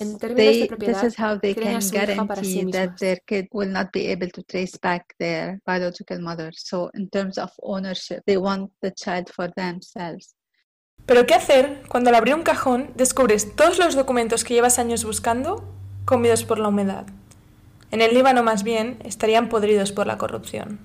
En 0.00 0.18
términos 0.18 0.58
de 0.58 0.66
propiedad, 0.66 1.14
creen 1.54 1.76
a 1.76 1.80
su 1.80 1.94
hija 1.96 2.26
para 2.26 2.44
sí 2.44 2.64
mismas. 2.64 2.96
Pero 11.06 11.26
¿qué 11.26 11.34
hacer 11.34 11.82
cuando 11.88 12.10
al 12.10 12.16
abrir 12.16 12.34
un 12.34 12.42
cajón 12.42 12.92
descubres 12.96 13.56
todos 13.56 13.78
los 13.78 13.94
documentos 13.96 14.44
que 14.44 14.54
llevas 14.54 14.78
años 14.78 15.04
buscando 15.04 15.64
comidos 16.04 16.44
por 16.44 16.58
la 16.58 16.68
humedad? 16.68 17.06
En 17.92 18.00
el 18.00 18.14
Líbano 18.14 18.42
más 18.42 18.62
bien 18.62 18.98
estarían 19.04 19.50
podridos 19.50 19.92
por 19.92 20.06
la 20.06 20.16
corrupción. 20.16 20.80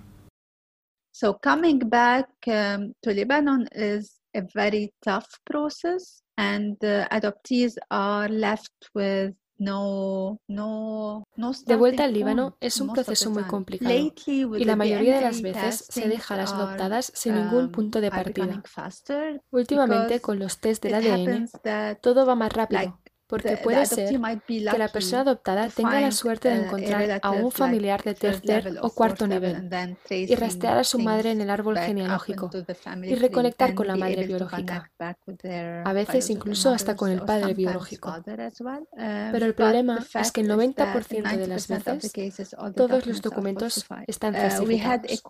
So 1.13 1.39
coming 1.41 1.79
back 1.79 2.27
um, 2.47 2.93
to 3.01 3.11
Lebanon 3.11 3.67
is 3.71 4.19
a 4.35 4.41
very 4.53 4.93
tough 5.01 5.25
process 5.45 6.21
and 6.35 6.77
the 6.79 7.07
adoptees 7.09 7.77
are 7.89 8.29
left 8.29 8.73
with 8.93 9.33
no, 9.57 10.39
no, 10.47 11.23
no 11.35 11.51
de 11.65 11.75
vuelta 11.75 12.03
al 12.03 12.13
Líbano 12.13 12.57
es 12.59 12.79
un 12.79 12.93
proceso 12.93 13.31
muy 13.31 13.43
complicado 13.43 13.91
y 14.25 14.65
la 14.65 14.75
mayoría 14.75 15.15
de 15.15 15.21
las 15.21 15.41
veces 15.41 15.85
se 15.89 16.07
deja 16.07 16.35
a 16.35 16.37
las 16.37 16.53
adoptadas 16.53 17.11
sin 17.15 17.35
ningún 17.35 17.65
um, 17.65 17.71
punto 17.71 18.01
de 18.01 18.11
partida. 18.11 18.61
Últimamente 19.49 20.19
con 20.19 20.37
los 20.37 20.59
test 20.59 20.83
del 20.83 20.93
ADN 20.93 21.49
todo 22.01 22.25
va 22.25 22.35
más 22.35 22.53
rápido 22.53 22.99
porque 23.27 23.57
puede 23.57 23.85
ser 23.85 24.09
que 24.09 24.77
la 24.77 24.87
persona 24.87 25.21
adoptada 25.21 25.67
tenga 25.69 25.99
la 25.99 26.11
suerte 26.11 26.49
de 26.49 26.65
encontrar 26.65 27.19
a 27.21 27.31
un 27.31 27.51
familiar 27.51 28.01
de 28.03 28.15
tercer 28.15 28.79
o 28.81 28.89
cuarto 28.89 29.27
nivel 29.27 29.69
y 30.09 30.35
rastrear 30.35 30.77
a 30.77 30.83
su 30.83 30.99
madre 30.99 31.31
en 31.31 31.41
el 31.41 31.49
árbol 31.49 31.77
genealógico 31.77 32.49
y 33.03 33.15
reconectar 33.15 33.73
con 33.73 33.87
la 33.87 33.97
madre 33.97 34.25
biológica, 34.25 34.89
a 35.83 35.93
veces 35.93 36.29
incluso 36.29 36.69
hasta 36.71 36.95
con 36.95 37.11
el 37.11 37.21
padre 37.21 37.53
biológico. 37.53 38.15
Um, 38.17 39.31
Pero 39.31 39.45
el 39.45 39.53
problema 39.53 40.05
es 40.13 40.31
que 40.31 40.41
el 40.41 40.49
90% 40.49 41.37
de 41.37 41.47
las 41.47 41.67
veces 41.67 42.55
todos 42.75 43.05
los 43.05 43.21
documentos 43.21 43.85
están 44.07 44.35
uh, 44.35 44.37
falsificados. 44.37 45.23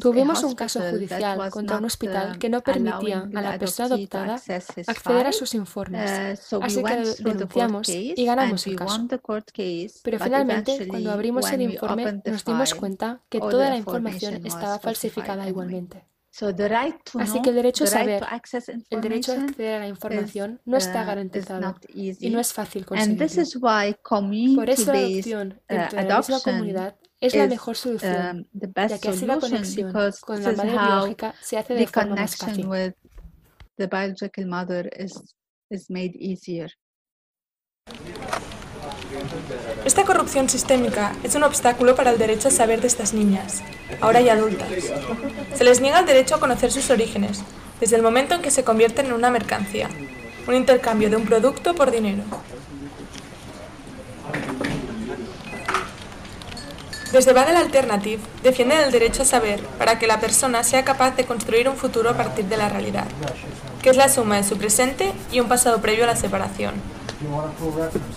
Tuvimos 0.00 0.42
un 0.44 0.54
caso 0.54 0.80
judicial 0.80 1.50
contra 1.50 1.78
un 1.78 1.84
hospital 1.84 2.32
uh, 2.36 2.38
que 2.38 2.48
no 2.48 2.60
permitía 2.62 3.28
a 3.34 3.40
la 3.40 3.58
persona 3.58 3.94
adoptada 3.94 4.40
acceder 4.86 5.26
a 5.26 5.32
sus 5.32 5.54
informes. 5.54 6.52
Uh, 6.52 6.75
Así 6.76 6.82
que 6.82 7.22
denunciamos 7.22 7.88
y 7.88 8.24
ganamos 8.24 8.66
el 8.66 8.76
caso. 8.76 9.06
Pero 10.02 10.18
finalmente, 10.18 10.88
cuando 10.88 11.12
abrimos 11.12 11.50
el 11.52 11.62
informe, 11.62 12.22
nos 12.24 12.44
dimos 12.44 12.74
cuenta 12.74 13.22
que 13.28 13.40
toda 13.40 13.70
la 13.70 13.76
información 13.76 14.46
estaba 14.46 14.78
falsificada 14.78 15.48
igualmente. 15.48 16.04
Así 17.18 17.40
que 17.40 17.48
el 17.48 17.56
derecho 17.56 17.84
a 17.84 17.86
saber, 17.86 18.22
el 18.90 19.00
derecho 19.00 19.32
a 19.32 19.36
acceder 19.36 19.76
a 19.76 19.78
la 19.78 19.88
información 19.88 20.60
no 20.66 20.76
está 20.76 21.02
uh, 21.02 21.06
garantizado 21.06 21.76
y 21.94 22.28
no 22.28 22.40
es 22.40 22.52
fácil 22.52 22.84
conseguirlo. 22.84 23.26
Por 24.54 24.68
eso 24.68 24.92
la 24.92 24.98
adopción 24.98 25.48
uh, 25.48 25.72
dentro 25.72 25.98
de 25.98 26.04
la 26.04 26.18
misma 26.18 26.40
comunidad 26.40 26.96
es 27.20 27.34
la 27.34 27.46
mejor 27.46 27.76
solución, 27.76 28.46
um, 28.52 28.60
ya 28.88 28.98
que 28.98 29.08
así 29.08 29.24
la 29.24 29.38
conexión 29.38 29.92
con 30.20 30.42
la 30.42 30.52
madre 30.52 30.72
biológica 30.72 31.34
se 31.40 31.56
hace 31.56 31.72
de 31.74 31.86
forma 31.86 32.16
más 32.16 32.36
fácil 32.36 32.68
is 33.78 35.34
made 35.88 36.16
easier. 36.20 36.70
Esta 39.84 40.04
corrupción 40.04 40.48
sistémica 40.48 41.14
es 41.22 41.34
un 41.34 41.44
obstáculo 41.44 41.94
para 41.94 42.10
el 42.10 42.18
derecho 42.18 42.48
a 42.48 42.50
saber 42.50 42.80
de 42.80 42.88
estas 42.88 43.14
niñas, 43.14 43.62
ahora 44.00 44.20
ya 44.20 44.34
adultas. 44.34 44.68
Se 45.54 45.64
les 45.64 45.80
niega 45.80 46.00
el 46.00 46.06
derecho 46.06 46.34
a 46.34 46.40
conocer 46.40 46.72
sus 46.72 46.90
orígenes, 46.90 47.42
desde 47.80 47.96
el 47.96 48.02
momento 48.02 48.34
en 48.34 48.42
que 48.42 48.50
se 48.50 48.64
convierten 48.64 49.06
en 49.06 49.12
una 49.12 49.30
mercancía, 49.30 49.88
un 50.46 50.54
intercambio 50.54 51.10
de 51.10 51.16
un 51.16 51.24
producto 51.24 51.74
por 51.74 51.90
dinero. 51.90 52.22
Desde 57.12 57.32
Badel 57.32 57.56
Alternative 57.56 58.20
defienden 58.42 58.80
el 58.80 58.90
derecho 58.90 59.22
a 59.22 59.26
saber 59.26 59.60
para 59.78 59.98
que 59.98 60.06
la 60.06 60.20
persona 60.20 60.64
sea 60.64 60.84
capaz 60.84 61.16
de 61.16 61.24
construir 61.24 61.68
un 61.68 61.76
futuro 61.76 62.10
a 62.10 62.16
partir 62.16 62.46
de 62.46 62.56
la 62.56 62.68
realidad, 62.68 63.06
que 63.86 63.90
es 63.90 63.96
la 63.96 64.08
suma 64.08 64.34
de 64.34 64.42
su 64.42 64.58
presente 64.58 65.12
y 65.30 65.38
un 65.38 65.46
pasado 65.46 65.80
previo 65.80 66.02
a 66.02 66.08
la 66.08 66.16
separación. 66.16 66.74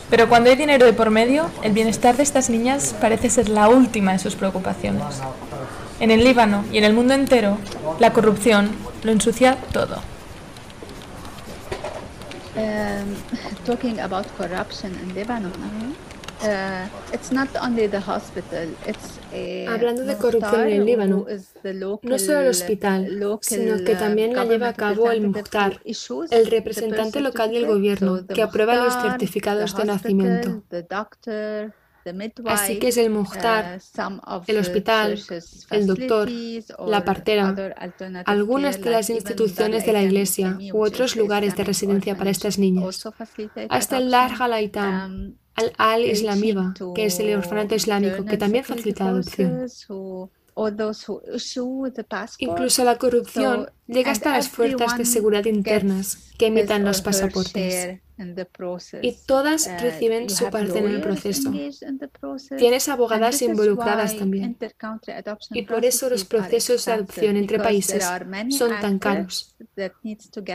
Pero 0.09 0.27
cuando 0.27 0.49
hay 0.49 0.55
dinero 0.55 0.83
de 0.83 0.93
por 0.93 1.11
medio, 1.11 1.45
el 1.61 1.73
bienestar 1.73 2.17
de 2.17 2.23
estas 2.23 2.49
niñas 2.49 2.95
parece 2.99 3.29
ser 3.29 3.49
la 3.49 3.69
última 3.69 4.13
de 4.13 4.17
sus 4.17 4.33
preocupaciones. 4.33 5.21
En 5.99 6.09
el 6.09 6.23
Líbano 6.23 6.65
y 6.71 6.79
en 6.79 6.85
el 6.85 6.93
mundo 6.93 7.13
entero, 7.13 7.59
la 7.99 8.13
corrupción 8.13 8.71
lo 9.03 9.11
ensucia 9.11 9.59
todo. 9.71 9.97
Um, 12.55 13.15
talking 13.67 13.99
about 13.99 14.25
corruption 14.39 14.91
in 15.03 15.13
Lebanon, 15.13 15.53
Uh, 15.53 15.93
Hablando 19.67 20.03
de 20.03 20.15
corrupción 20.17 20.61
en 20.67 20.73
el 20.81 20.85
Líbano, 20.85 21.25
no 22.01 22.19
solo 22.19 22.39
el 22.39 22.47
hospital, 22.47 23.39
sino 23.41 23.83
que 23.83 23.95
también 23.95 24.33
la 24.33 24.45
lleva 24.45 24.69
a 24.69 24.73
cabo 24.73 25.11
el 25.11 25.21
Mukhtar, 25.27 25.81
el 26.31 26.45
representante 26.47 27.19
local 27.19 27.51
del 27.51 27.67
gobierno, 27.67 28.25
que 28.25 28.41
aprueba 28.41 28.75
los 28.75 28.93
certificados 28.93 29.75
de 29.75 29.85
nacimiento. 29.85 30.63
Así 32.45 32.79
que 32.79 32.87
es 32.87 32.97
el 32.97 33.09
Mukhtar, 33.09 33.79
uh, 33.97 34.41
el 34.47 34.57
hospital, 34.57 35.19
el 35.69 35.85
doctor, 35.85 36.29
la 36.87 37.03
partera, 37.03 37.55
algunas 38.25 38.81
de 38.81 38.89
las 38.89 39.09
instituciones 39.09 39.85
de 39.85 39.93
la 39.93 40.01
iglesia 40.01 40.57
u 40.73 40.81
otros 40.83 41.15
lugares 41.15 41.55
de 41.55 41.63
residencia 41.65 42.15
para 42.15 42.29
estas 42.29 42.57
niñas, 42.57 43.05
hasta 43.69 43.97
el 43.97 44.09
Larga 44.11 44.47
Laitam, 44.47 45.35
al-Al-Islamiba, 45.59 46.73
que 46.95 47.05
es 47.05 47.19
el 47.19 47.35
orfanato 47.35 47.75
islámico, 47.75 48.25
que 48.25 48.37
también 48.37 48.63
facilita 48.63 49.05
la 49.05 49.09
adopción. 49.11 49.67
Incluso 52.39 52.83
la 52.83 52.97
corrupción 52.97 53.69
llega 53.87 54.11
hasta 54.11 54.31
las 54.31 54.49
fuerzas 54.49 54.97
de 54.97 55.05
seguridad 55.05 55.45
internas 55.45 56.31
que 56.37 56.47
emitan 56.47 56.83
los 56.83 57.01
pasaportes 57.01 57.99
y 59.01 59.15
todas 59.25 59.67
uh, 59.67 59.81
reciben 59.81 60.29
su 60.29 60.49
parte 60.49 60.79
en 60.79 60.87
el 60.87 61.01
proceso. 61.01 61.53
Tienes 62.57 62.89
abogadas 62.89 63.41
involucradas 63.41 64.17
también. 64.17 64.57
Y 65.51 65.61
por 65.63 65.85
eso 65.85 66.09
los 66.09 66.25
procesos 66.25 66.85
de 66.85 66.91
adopción 66.91 67.37
entre 67.37 67.59
países 67.59 68.03
son 68.49 68.71
tan 68.81 68.99
caros, 68.99 69.55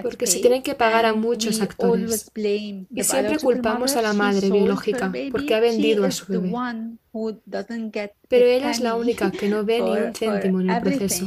porque 0.03 0.27
se 0.27 0.41
tienen 0.41 0.63
que 0.63 0.75
pagar 0.75 1.07
a 1.07 1.15
muchos 1.15 1.61
actores. 1.61 2.31
Y 2.35 3.03
siempre 3.03 3.39
culpamos 3.39 3.97
a 3.97 4.03
la 4.03 4.13
madre 4.13 4.51
biológica 4.51 5.13
porque 5.31 5.55
ha 5.55 5.61
vendido 5.61 6.05
a 6.05 6.11
su 6.11 6.27
bebé. 6.27 6.53
Pero 8.29 8.45
ella 8.47 8.71
es 8.71 8.81
la 8.81 8.95
única 8.97 9.31
que 9.31 9.49
no 9.49 9.65
ve 9.65 9.81
ni 9.83 9.91
un 9.91 10.15
céntimo 10.15 10.61
en 10.61 10.71
el 10.71 10.83
proceso, 10.83 11.27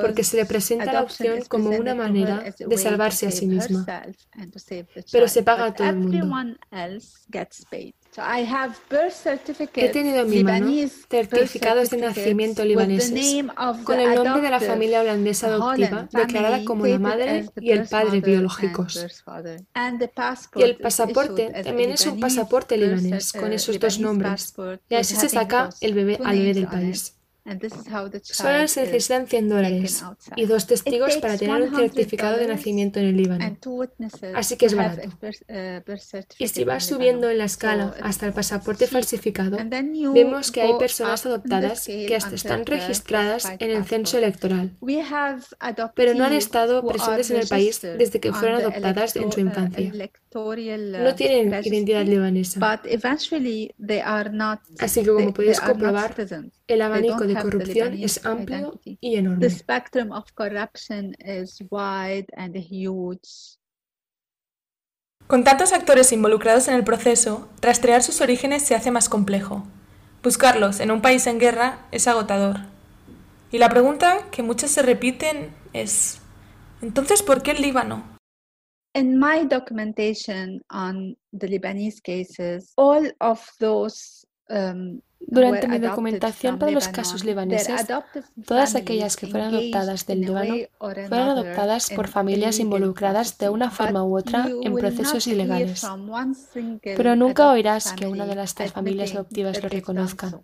porque 0.00 0.24
se 0.24 0.36
le 0.38 0.46
presenta 0.46 0.86
la 0.92 1.02
opción 1.02 1.38
como 1.48 1.70
una 1.70 1.94
manera 1.94 2.42
de 2.42 2.78
salvarse 2.78 3.26
a 3.26 3.30
sí 3.30 3.46
misma. 3.46 3.84
Pero 5.12 5.28
se 5.28 5.42
paga 5.42 5.66
a 5.66 5.74
todo 5.74 5.88
el 5.88 5.96
mundo. 5.96 6.26
He 9.74 9.88
tenido 9.88 10.22
en 10.22 10.30
mi 10.30 10.42
mano 10.42 10.70
certificados 11.08 11.90
de 11.90 11.98
nacimiento 11.98 12.64
libaneses 12.64 13.44
con 13.84 14.00
el 14.00 14.14
nombre 14.14 14.42
de 14.42 14.50
la 14.50 14.60
familia 14.60 15.00
holandesa 15.00 15.48
adoptiva 15.48 16.08
declarada 16.12 16.64
como 16.64 16.86
la 16.86 16.98
madre 16.98 17.46
y 17.60 17.70
el 17.72 17.86
padre 17.88 18.20
biológicos. 18.20 19.24
Y 20.56 20.62
el 20.62 20.76
pasaporte 20.76 21.52
también 21.64 21.90
es 21.90 22.06
un 22.06 22.20
pasaporte 22.20 22.76
libanés 22.76 23.32
con 23.32 23.52
esos 23.52 23.78
dos 23.78 23.98
nombres. 24.00 24.54
Y 24.88 24.94
así 24.94 25.16
se 25.16 25.28
saca 25.28 25.70
el 25.80 25.94
bebé 25.94 26.18
al 26.22 26.38
bebé 26.38 26.54
del 26.54 26.68
país. 26.68 27.15
Solo 28.22 28.68
se 28.68 28.82
necesitan 28.82 29.26
100 29.26 29.48
dólares 29.48 30.04
y 30.34 30.46
dos 30.46 30.66
testigos 30.66 31.16
para 31.18 31.38
tener 31.38 31.62
un 31.62 31.76
certificado 31.76 32.36
de 32.36 32.48
nacimiento 32.48 32.98
en 32.98 33.06
el 33.06 33.16
Líbano. 33.16 33.56
Así 34.34 34.56
que 34.56 34.66
es 34.66 34.74
barato. 34.74 35.08
Uh, 35.48 35.82
y 36.38 36.48
si 36.48 36.64
vas 36.64 36.86
subiendo 36.86 37.30
en 37.30 37.38
la 37.38 37.44
escala 37.44 37.94
hasta 38.02 38.26
el 38.26 38.32
pasaporte 38.32 38.86
falsificado, 38.86 39.58
vemos 40.12 40.50
que 40.50 40.62
hay 40.62 40.74
personas 40.78 41.24
adoptadas 41.24 41.86
que 41.86 42.14
hasta 42.16 42.34
están 42.34 42.66
registradas 42.66 43.48
en 43.58 43.70
el 43.70 43.84
censo 43.84 44.18
electoral, 44.18 44.72
pero 45.94 46.14
no 46.14 46.24
han 46.24 46.32
estado 46.32 46.86
presentes 46.86 47.30
en 47.30 47.36
el 47.38 47.48
país 47.48 47.80
desde 47.80 48.20
que 48.20 48.32
fueron 48.32 48.60
adoptadas 48.60 49.16
en 49.16 49.30
su 49.30 49.38
uh, 49.38 49.42
infancia. 49.42 49.92
No 50.34 51.14
tienen 51.14 51.64
identidad 51.64 52.04
libanesa. 52.04 52.80
Así 54.78 55.02
que 55.02 55.10
como 55.10 55.32
podéis 55.32 55.60
comprobar, 55.60 56.14
el 56.66 56.82
abanico 56.82 57.26
de 57.26 57.35
corrupción 57.42 57.94
es 57.94 58.24
amplio 58.24 58.80
y 58.82 59.16
enorme. 59.16 59.48
Con 65.26 65.42
tantos 65.42 65.72
actores 65.72 66.12
involucrados 66.12 66.68
en 66.68 66.74
el 66.74 66.84
proceso, 66.84 67.48
rastrear 67.60 68.02
sus 68.02 68.20
orígenes 68.20 68.62
se 68.62 68.76
hace 68.76 68.92
más 68.92 69.08
complejo. 69.08 69.66
Buscarlos 70.22 70.80
en 70.80 70.90
un 70.90 71.02
país 71.02 71.26
en 71.26 71.38
guerra 71.38 71.86
es 71.90 72.06
agotador. 72.06 72.60
Y 73.50 73.58
la 73.58 73.68
pregunta 73.68 74.28
que 74.30 74.42
muchos 74.42 74.70
se 74.70 74.82
repiten 74.82 75.54
es, 75.72 76.20
entonces, 76.80 77.22
¿por 77.22 77.42
qué 77.42 77.52
el 77.52 77.62
Líbano? 77.62 78.04
In 78.94 79.18
my 79.18 79.44
documentation 79.46 80.62
on 80.70 81.16
the 81.32 81.48
Lebanese 81.48 82.00
cases, 82.00 82.72
all 82.76 83.12
of 83.20 83.40
those 83.58 84.26
um, 84.48 85.00
Durante 85.26 85.66
mi 85.66 85.78
documentación 85.78 86.58
para 86.58 86.72
los 86.72 86.88
casos 86.88 87.24
libaneses, 87.24 87.84
todas 88.46 88.74
aquellas 88.74 89.16
que 89.16 89.26
fueron 89.26 89.54
adoptadas 89.54 90.06
del 90.06 90.20
Líbano 90.20 90.54
fueron 90.78 91.30
adoptadas 91.30 91.90
por 91.90 92.08
familias 92.08 92.58
involucradas 92.60 93.36
de 93.38 93.48
una 93.48 93.70
forma 93.70 94.04
u 94.04 94.16
otra 94.16 94.48
en 94.62 94.74
procesos 94.74 95.26
ilegales. 95.26 95.86
Pero 96.82 97.16
nunca 97.16 97.50
oirás 97.50 97.92
que 97.92 98.06
una 98.06 98.26
de 98.26 98.36
las 98.36 98.54
tres 98.54 98.72
familias 98.72 99.14
adoptivas 99.14 99.62
lo 99.62 99.68
reconozcan, 99.68 100.42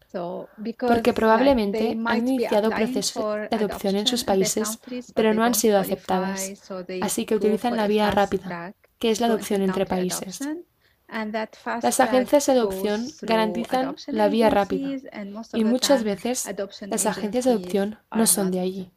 porque 0.78 1.12
probablemente 1.12 1.96
han 2.04 2.28
iniciado 2.28 2.70
procesos 2.70 3.24
de 3.50 3.56
adopción 3.56 3.96
en 3.96 4.06
sus 4.06 4.24
países, 4.24 4.78
pero 5.14 5.32
no 5.32 5.44
han 5.44 5.54
sido 5.54 5.78
aceptadas. 5.78 6.52
Así 7.00 7.24
que 7.24 7.36
utilizan 7.36 7.76
la 7.76 7.86
vía 7.86 8.10
rápida, 8.10 8.74
que 8.98 9.10
es 9.10 9.20
la 9.20 9.26
adopción 9.26 9.62
entre 9.62 9.86
países. 9.86 10.40
Las 11.82 12.00
agencias 12.00 12.46
de 12.46 12.52
adopción 12.52 13.06
garantizan 13.22 13.94
la 14.06 14.28
vía 14.28 14.48
rápida 14.48 14.98
y 15.52 15.64
muchas 15.64 16.04
veces 16.04 16.48
las 16.88 17.06
agencias 17.06 17.44
de 17.44 17.50
adopción 17.50 17.98
no 18.10 18.26
son 18.26 18.50
de 18.50 18.60
allí. 18.60 18.92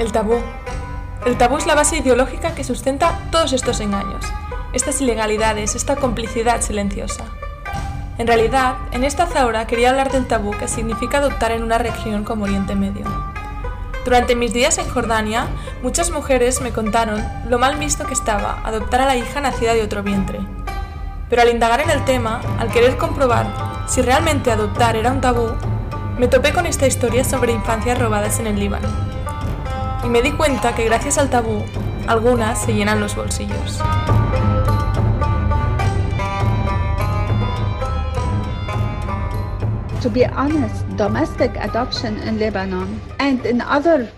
El 0.00 0.12
tabú. 0.12 0.40
El 1.26 1.36
tabú 1.36 1.58
es 1.58 1.66
la 1.66 1.74
base 1.74 1.98
ideológica 1.98 2.54
que 2.54 2.64
sustenta 2.64 3.20
todos 3.30 3.52
estos 3.52 3.80
engaños, 3.80 4.24
estas 4.72 4.98
ilegalidades, 5.02 5.74
esta 5.74 5.94
complicidad 5.96 6.62
silenciosa. 6.62 7.26
En 8.16 8.26
realidad, 8.26 8.76
en 8.92 9.04
esta 9.04 9.26
zaura 9.26 9.66
quería 9.66 9.90
hablar 9.90 10.10
del 10.10 10.26
tabú 10.26 10.52
que 10.52 10.68
significa 10.68 11.18
adoptar 11.18 11.52
en 11.52 11.62
una 11.62 11.76
región 11.76 12.24
como 12.24 12.44
Oriente 12.44 12.74
Medio. 12.74 13.04
Durante 14.06 14.36
mis 14.36 14.54
días 14.54 14.78
en 14.78 14.88
Jordania, 14.88 15.48
muchas 15.82 16.10
mujeres 16.10 16.62
me 16.62 16.72
contaron 16.72 17.22
lo 17.50 17.58
mal 17.58 17.76
visto 17.76 18.06
que 18.06 18.14
estaba 18.14 18.62
adoptar 18.64 19.02
a 19.02 19.06
la 19.06 19.16
hija 19.16 19.42
nacida 19.42 19.74
de 19.74 19.82
otro 19.82 20.02
vientre. 20.02 20.40
Pero 21.28 21.42
al 21.42 21.50
indagar 21.50 21.82
en 21.82 21.90
el 21.90 22.06
tema, 22.06 22.40
al 22.58 22.72
querer 22.72 22.96
comprobar 22.96 23.84
si 23.86 24.00
realmente 24.00 24.50
adoptar 24.50 24.96
era 24.96 25.12
un 25.12 25.20
tabú, 25.20 25.50
me 26.18 26.26
topé 26.26 26.54
con 26.54 26.64
esta 26.64 26.86
historia 26.86 27.22
sobre 27.22 27.52
infancias 27.52 27.98
robadas 27.98 28.40
en 28.40 28.46
el 28.46 28.58
Líbano 28.58 29.19
y 30.04 30.08
me 30.08 30.22
di 30.22 30.32
cuenta 30.32 30.74
que 30.74 30.84
gracias 30.84 31.18
al 31.18 31.30
tabú, 31.30 31.64
algunas 32.06 32.62
se 32.62 32.72
llenan 32.74 33.00
los 33.00 33.14
bolsillos. 33.14 33.80
To 40.02 40.08
be 40.08 40.24
honest, 40.24 40.86
domestic 40.96 41.56
adoption 41.58 42.16
in 42.26 42.38
Lebanon 42.38 43.00
and 43.18 43.44
in 43.44 43.60
other 43.60 44.10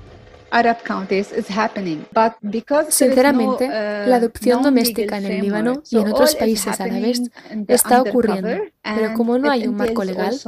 Sinceramente, 2.88 3.69
uh, 3.69 4.09
la 4.09 4.17
adopción 4.17 4.62
doméstica 4.62 5.17
en 5.17 5.25
el 5.25 5.41
Líbano 5.41 5.83
y 5.91 5.99
en 5.99 6.09
otros 6.12 6.35
países 6.35 6.79
árabes 6.79 7.23
está 7.69 8.03
ocurriendo, 8.03 8.51
pero 8.83 9.15
como 9.15 9.38
no 9.38 9.51
hay 9.51 9.67
un 9.67 9.77
marco 9.77 10.05
legal, 10.05 10.38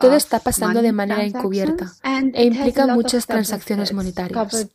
todo 0.00 0.14
está 0.16 0.38
pasando 0.38 0.80
de 0.80 0.92
manera 0.92 1.24
encubierta 1.24 1.92
e 2.34 2.44
implica 2.44 2.86
muchas 2.86 3.26
transacciones 3.26 3.92
monetarias. 3.92 4.68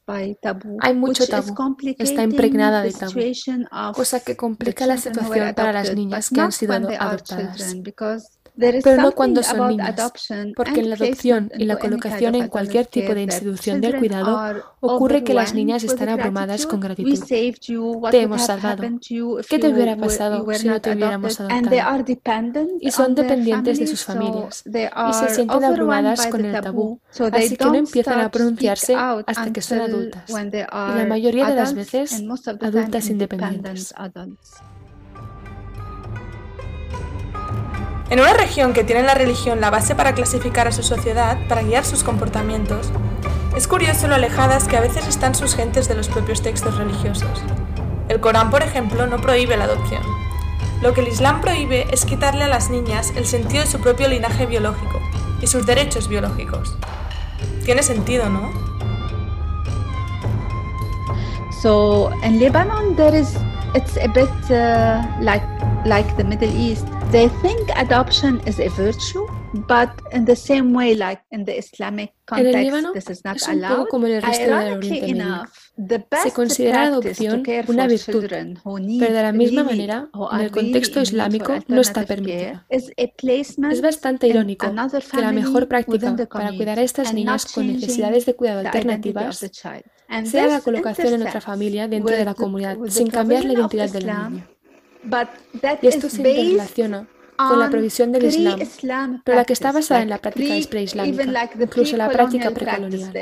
Hay 0.82 0.94
mucho 0.94 1.26
tabú, 1.28 1.56
está 1.98 2.24
impregnada 2.24 2.84
de 2.84 2.94
tabú, 2.94 3.20
cosa 3.94 4.20
que 4.20 4.36
complica 4.36 4.86
la 4.86 4.98
situación 4.98 5.56
para 5.56 5.74
las 5.74 5.96
niñas 5.96 6.30
que 6.30 6.42
han 6.42 6.52
sido 6.52 6.74
adoptadas 6.74 7.76
pero 8.58 9.02
no 9.02 9.12
cuando 9.12 9.44
son 9.44 9.70
niñas, 9.70 9.96
porque 10.56 10.80
en 10.80 10.90
la 10.90 10.96
adopción 10.96 11.52
y 11.58 11.66
la 11.66 11.78
colocación 11.78 12.36
en 12.36 12.48
cualquier 12.48 12.88
tipo 12.88 13.14
de 13.14 13.24
institución 13.24 13.82
del 13.82 13.98
cuidado 13.98 14.64
ocurre 14.80 15.24
que 15.24 15.34
las 15.34 15.54
niñas 15.54 15.84
están 15.84 16.10
abrumadas 16.10 16.66
con 16.66 16.80
gratitud. 16.80 17.24
Te 18.12 18.22
hemos 18.22 18.42
salvado. 18.44 18.84
¿Qué 19.50 19.60
te 19.60 19.70
hubiera 19.70 19.96
pasado 19.96 20.46
si 20.54 20.68
no 20.68 20.82
te 20.82 20.92
hubiéramos 20.94 21.40
adoptado? 21.40 22.06
Y 22.80 22.92
son 22.92 23.16
dependientes 23.16 23.80
de 23.80 23.88
sus 23.88 24.04
familias 24.04 24.64
y 24.66 25.14
se 25.14 25.30
sienten 25.36 25.64
abrumadas 25.64 26.28
con 26.28 26.46
el 26.46 26.60
tabú, 26.62 27.00
así 27.32 27.58
que 27.58 27.66
no 27.66 27.76
empiezan 27.76 28.20
a 28.20 28.30
pronunciarse 28.32 28.96
hasta 28.96 29.52
que 29.54 29.62
son 29.62 29.82
adultas, 29.82 30.30
y 30.30 30.34
la 30.34 31.06
mayoría 31.08 31.48
de 31.48 31.56
las 31.56 31.74
veces 31.74 32.24
adultas 32.62 33.10
independientes. 33.10 33.94
En 38.10 38.22
una 38.22 38.34
región 38.34 38.72
que 38.72 38.86
tiene 38.86 39.04
la 39.04 39.16
religión 39.16 39.60
la 39.60 39.70
base 39.70 39.94
para 39.94 40.14
clasificar 40.14 40.68
a 40.68 40.72
su 40.72 40.82
sociedad, 40.82 41.38
para 41.50 41.62
guiar 41.62 41.84
sus 41.84 42.04
comportamientos, 42.04 42.90
es 43.56 43.68
curioso 43.68 44.08
lo 44.08 44.16
alejadas 44.16 44.68
que 44.70 44.78
a 44.78 44.82
veces 44.82 45.08
están 45.08 45.36
sus 45.36 45.56
gentes 45.56 45.90
de 45.90 45.96
los 45.96 46.08
propios 46.08 46.42
textos 46.42 46.78
religiosos. 46.78 47.44
El 48.08 48.22
Corán, 48.22 48.50
por 48.50 48.64
ejemplo, 48.64 49.08
no 49.08 49.18
prohíbe 49.18 49.58
la 49.58 49.66
adopción. 49.66 50.04
Lo 50.82 50.94
que 50.94 51.02
el 51.02 51.10
Islam 51.10 51.42
prohíbe 51.42 51.88
es 51.92 52.06
quitarle 52.06 52.46
a 52.46 52.48
las 52.48 52.70
niñas 52.70 53.12
el 53.18 53.26
sentido 53.26 53.64
de 53.64 53.70
su 53.70 53.80
propio 53.80 54.08
linaje 54.08 54.46
biológico 54.46 55.02
y 55.42 55.48
sus 55.48 55.66
derechos 55.66 56.08
biológicos. 56.08 56.78
Tiene 57.66 57.84
sentido, 57.84 58.30
¿no? 58.30 58.52
So 61.62 62.12
in 62.24 62.40
Lebanon 62.40 62.96
there 62.96 63.20
is 63.20 63.36
it's 63.74 63.98
a 63.98 64.08
bit 64.08 64.30
uh, 64.50 65.04
like 65.20 65.44
like 65.86 66.16
the 66.16 66.24
Middle 66.24 66.56
East. 66.56 66.88
They 67.12 67.30
think 67.42 67.70
adoption 67.78 68.42
is 68.46 68.60
a 68.60 68.68
virtue, 68.68 69.26
but 69.54 69.90
in 70.12 70.26
the 70.26 70.36
same 70.36 70.74
way, 70.74 70.94
like 70.94 71.22
in 71.32 71.46
the 71.46 71.58
Islamic 71.58 72.14
context, 72.26 72.54
en 72.54 72.60
el 72.60 72.66
Líbano, 72.66 72.92
this 72.92 73.10
is 73.10 73.24
not 73.24 73.38
es 73.38 73.48
un 73.48 73.54
allowed. 73.54 73.78
poco 73.78 73.88
como 73.88 74.08
en 74.08 74.16
el 74.16 74.22
resto 74.22 74.44
del 74.44 74.74
Oriente 74.74 75.14
Medio. 75.14 75.48
Se 76.22 76.32
considera 76.34 76.82
la 76.82 76.88
adopción 76.88 77.44
una 77.70 77.88
virtud, 77.88 78.26
pero 78.26 79.14
de 79.14 79.22
la 79.22 79.32
misma 79.32 79.64
manera, 79.64 80.10
en 80.34 80.42
el 80.42 80.52
contexto 80.52 81.00
islámico 81.00 81.54
no 81.68 81.80
está 81.80 82.04
permitida. 82.04 82.66
Es 82.70 83.82
bastante 83.82 84.28
irónico 84.28 84.68
que 84.68 85.22
la 85.22 85.32
mejor 85.32 85.70
práctica 85.70 86.14
para 86.30 86.52
cuidar 86.52 86.80
a 86.80 86.82
estas 86.82 87.14
niñas 87.14 87.46
con 87.46 87.68
necesidades 87.68 88.26
de 88.26 88.36
cuidado 88.36 88.60
alternativas 88.60 89.50
sea 90.26 90.48
la 90.48 90.60
colocación 90.60 91.14
en 91.14 91.22
otra 91.22 91.40
familia 91.40 91.88
dentro 91.88 92.14
de 92.14 92.26
la 92.26 92.34
comunidad, 92.34 92.78
sin 92.90 93.08
cambiar 93.08 93.46
la 93.46 93.54
identidad 93.54 93.90
del 93.90 94.08
niño. 94.08 94.57
Y 95.82 95.88
esto 95.88 96.10
se 96.10 96.18
interrelaciona 96.18 97.08
con 97.38 97.60
la 97.60 97.70
provisión 97.70 98.12
del 98.12 98.26
Islam, 98.26 99.22
pero 99.24 99.38
la 99.38 99.46
que 99.46 99.54
está 99.54 99.72
basada 99.72 100.02
en 100.02 100.10
la 100.10 100.18
práctica 100.18 100.56
preislámica, 100.70 101.50
incluso 101.60 101.96
la 101.96 102.10
práctica 102.10 102.52
precolonial. 102.52 103.14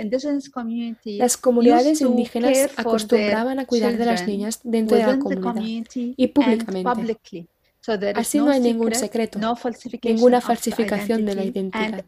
Las 1.03 1.37
comunidades 1.37 2.01
indígenas 2.01 2.69
acostumbraban 2.75 3.59
a 3.59 3.65
cuidar 3.65 3.97
de 3.97 4.05
las 4.05 4.25
niñas 4.25 4.61
dentro 4.63 4.97
de 4.97 5.05
la 5.05 5.19
comunidad 5.19 5.85
y 5.93 6.27
públicamente. 6.27 7.47
Así 8.15 8.39
no 8.39 8.49
hay 8.49 8.59
ningún 8.61 8.95
secreto, 8.95 9.39
ninguna 10.01 10.41
falsificación 10.41 11.25
de 11.25 11.35
la 11.35 11.43
identidad. 11.43 12.05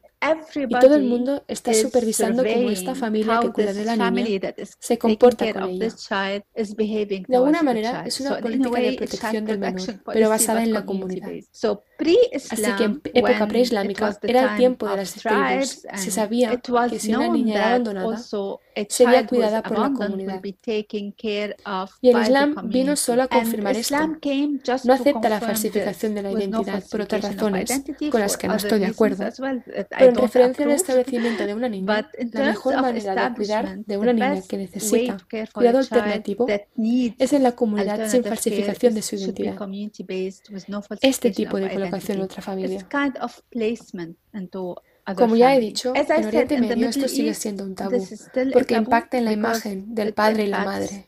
Y 0.56 0.68
todo 0.80 0.96
el 0.96 1.04
mundo 1.04 1.44
está 1.48 1.74
supervisando 1.74 2.44
cómo 2.44 2.72
esta 2.72 2.96
familia 2.96 3.40
que 3.40 3.52
cuida 3.52 3.74
de 3.74 3.86
la 3.86 3.96
niña 3.96 4.54
se 4.80 4.98
comporta 4.98 5.54
con 5.54 5.70
ella. 5.70 5.94
De 6.56 7.36
alguna 7.36 7.62
manera 7.62 8.04
es 8.06 8.20
una 8.20 8.40
política 8.40 8.80
de 8.80 8.94
protección 8.94 9.46
del 9.46 9.60
menor, 9.60 10.02
pero 10.06 10.30
basada 10.30 10.64
en 10.64 10.74
la 10.74 10.86
comunidad. 10.86 11.30
Así 12.50 12.72
que 12.78 12.84
en 12.84 13.02
época 13.14 13.48
preislámica 13.48 14.18
era 14.24 14.52
el 14.52 14.58
tiempo 14.58 14.88
de 14.88 14.98
las 14.98 15.14
tribus. 15.14 15.86
Se 15.96 16.12
sabía 16.12 16.60
que 16.90 17.00
si 17.00 17.14
una 17.14 17.28
niña 17.30 17.56
era 17.56 17.70
abandonada, 17.70 18.18
sería 18.90 19.26
cuidada 19.28 19.62
por 19.62 19.80
la 19.80 19.92
comunidad. 19.94 20.42
Y 22.02 22.10
el 22.10 22.22
Islam 22.22 22.56
vino 22.66 22.96
solo 22.96 23.24
a 23.24 23.28
confirmar 23.28 23.76
esto. 23.78 23.96
No 24.84 24.94
acepta 24.94 25.30
la 25.30 25.40
falsificación 25.40 26.16
de 26.16 26.24
la 26.24 26.32
identidad 26.32 26.84
por 26.90 27.02
otras 27.02 27.22
razones 27.22 27.84
con 28.12 28.20
las 28.20 28.36
que 28.38 28.48
no 28.48 28.56
estoy 28.56 28.80
de 28.80 28.88
acuerdo. 28.88 29.24
Pero 30.08 30.20
en 30.20 30.24
referencia 30.24 30.66
al 30.66 30.72
establecimiento 30.72 31.46
de 31.46 31.54
una 31.54 31.70
niña, 31.70 32.10
la 32.32 32.46
mejor 32.46 32.82
manera 32.82 33.30
de 33.30 33.36
cuidar 33.36 33.78
de 33.80 33.98
una 33.98 34.14
niña 34.14 34.42
que 34.48 34.58
necesita 34.58 35.18
cuidado 35.54 35.80
alternativo 35.80 36.46
es 37.20 37.34
en 37.34 37.44
la 37.44 37.52
comunidad 37.54 38.10
sin 38.10 38.24
falsificación 38.24 38.94
de 38.94 39.02
su 39.02 39.16
identidad. 39.16 39.58
Este 41.02 41.32
tipo 41.32 41.58
de 41.58 41.70
colocación 41.74 42.18
en 42.18 42.24
otra 42.24 42.42
familia. 42.42 42.88
Como 45.16 45.36
ya 45.38 45.56
he 45.56 45.60
dicho, 45.60 45.94
en 45.96 46.26
Oriente 46.26 46.60
Medio 46.60 46.90
esto 46.90 47.08
sigue 47.08 47.34
siendo 47.34 47.64
un 47.64 47.76
tabú, 47.76 48.06
porque 48.52 48.76
impacta 48.76 49.18
en 49.18 49.26
la 49.26 49.32
imagen 49.32 49.96
del 49.96 50.14
padre 50.14 50.44
y 50.44 50.48
la 50.48 50.66
madre 50.66 51.08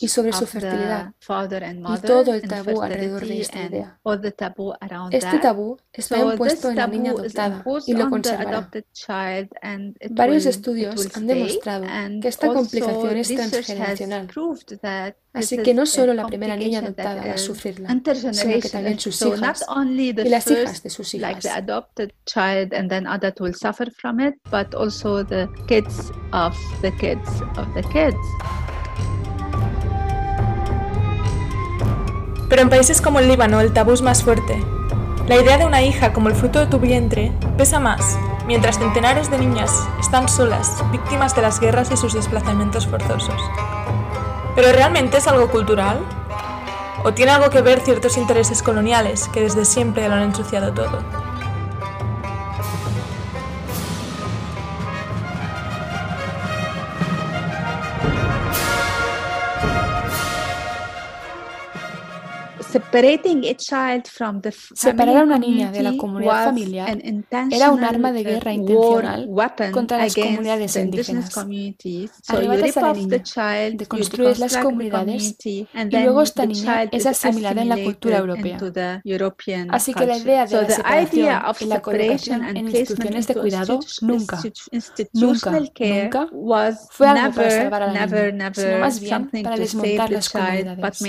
y 0.00 0.08
sobre 0.08 0.32
su 0.32 0.46
fertilidad 0.46 1.12
y 1.20 1.98
todo 2.00 2.34
el 2.34 2.42
tabú 2.42 2.82
alrededor 2.82 3.26
de 3.26 3.40
esta 3.40 3.64
idea. 3.64 3.98
Este 5.10 5.38
tabú 5.38 5.78
está 5.92 6.18
impuesto 6.18 6.68
en 6.68 6.76
la 6.76 6.86
niña 6.86 7.12
adoptada 7.12 7.64
y 7.86 7.94
lo 7.94 8.10
conservará. 8.10 8.70
Varios 10.10 10.46
estudios 10.46 11.16
han 11.16 11.26
demostrado 11.26 11.86
que 12.20 12.28
esta 12.28 12.48
complicación 12.48 13.16
es 13.16 13.28
transgeneracional 13.28 14.28
Así 15.34 15.58
que 15.58 15.74
no 15.74 15.84
solo 15.84 16.14
la 16.14 16.26
primera 16.28 16.56
niña 16.56 16.78
adoptada 16.78 17.26
va 17.26 17.32
a 17.32 17.38
sufrirla, 17.38 17.88
sino 18.32 18.60
que 18.60 18.68
también 18.68 19.00
sus 19.00 19.20
hijas 19.20 19.66
y 19.98 20.12
las 20.12 20.46
hijas 20.46 20.82
de 20.82 20.90
sus 20.90 21.12
hijas. 21.14 21.44
Pero 32.48 32.62
en 32.62 32.70
países 32.70 33.00
como 33.00 33.18
el 33.18 33.26
Líbano 33.26 33.60
el 33.60 33.72
tabú 33.72 33.92
es 33.92 34.02
más 34.02 34.22
fuerte. 34.22 34.62
La 35.26 35.40
idea 35.40 35.58
de 35.58 35.64
una 35.64 35.82
hija 35.82 36.12
como 36.12 36.28
el 36.28 36.36
fruto 36.36 36.60
de 36.60 36.66
tu 36.66 36.78
vientre 36.78 37.32
pesa 37.58 37.80
más, 37.80 38.16
mientras 38.46 38.78
centenares 38.78 39.30
de 39.32 39.38
niñas 39.38 39.72
están 39.98 40.28
solas, 40.28 40.84
víctimas 40.92 41.34
de 41.34 41.42
las 41.42 41.58
guerras 41.58 41.90
y 41.90 41.96
sus 41.96 42.14
desplazamientos 42.14 42.86
forzosos. 42.86 43.40
¿Pero 44.54 44.72
realmente 44.72 45.16
es 45.16 45.26
algo 45.26 45.50
cultural? 45.50 45.98
¿O 47.02 47.12
tiene 47.12 47.32
algo 47.32 47.50
que 47.50 47.60
ver 47.60 47.80
ciertos 47.80 48.16
intereses 48.16 48.62
coloniales 48.62 49.28
que 49.28 49.40
desde 49.40 49.64
siempre 49.64 50.08
lo 50.08 50.14
han 50.14 50.22
ensuciado 50.22 50.72
todo? 50.72 51.23
Separar 64.74 65.16
a 65.16 65.22
una 65.24 65.38
niña 65.38 65.72
de 65.72 65.82
la 65.82 65.96
comunidad 65.96 66.44
familiar 66.44 66.98
era 67.50 67.70
un 67.72 67.82
arma 67.82 68.12
de 68.12 68.22
guerra 68.22 68.52
intencional 68.52 69.28
contra 69.72 69.98
las 69.98 70.14
comunidades 70.14 70.76
indígenas. 70.76 71.36
Arrebatas 72.28 72.76
a 72.76 72.80
la 72.82 72.92
niña, 72.92 73.22
deconstruyes 73.74 74.38
las 74.38 74.56
comunidades 74.56 75.36
y 75.44 75.66
luego 75.90 76.22
esta 76.22 76.46
niña 76.46 76.84
es 76.84 77.06
asimilada 77.06 77.62
en 77.62 77.68
la 77.68 77.82
cultura 77.82 78.18
europea. 78.18 78.58
Así 79.70 79.92
que 79.92 80.06
la 80.06 80.16
idea 80.18 80.46
de 80.46 80.62
la 80.62 80.70
separación 80.70 81.42
y 81.60 81.64
la 81.66 81.82
colocación 81.82 82.44
en 82.44 82.68
instituciones 82.68 83.26
de 83.26 83.34
cuidado 83.34 83.80
nunca, 84.02 84.40
nunca, 85.12 85.50
nunca 85.52 86.28
fue 86.90 87.08
algo 87.08 87.34
para 87.34 87.50
salvar 87.50 87.82
a 87.82 87.92
la 87.92 88.06
niña, 88.06 88.52
sino 88.54 88.78
más 88.78 89.00
bien 89.00 89.30
para 89.42 89.56
desmontar 89.56 90.10
las 90.10 90.28
comunidades. 90.30 91.02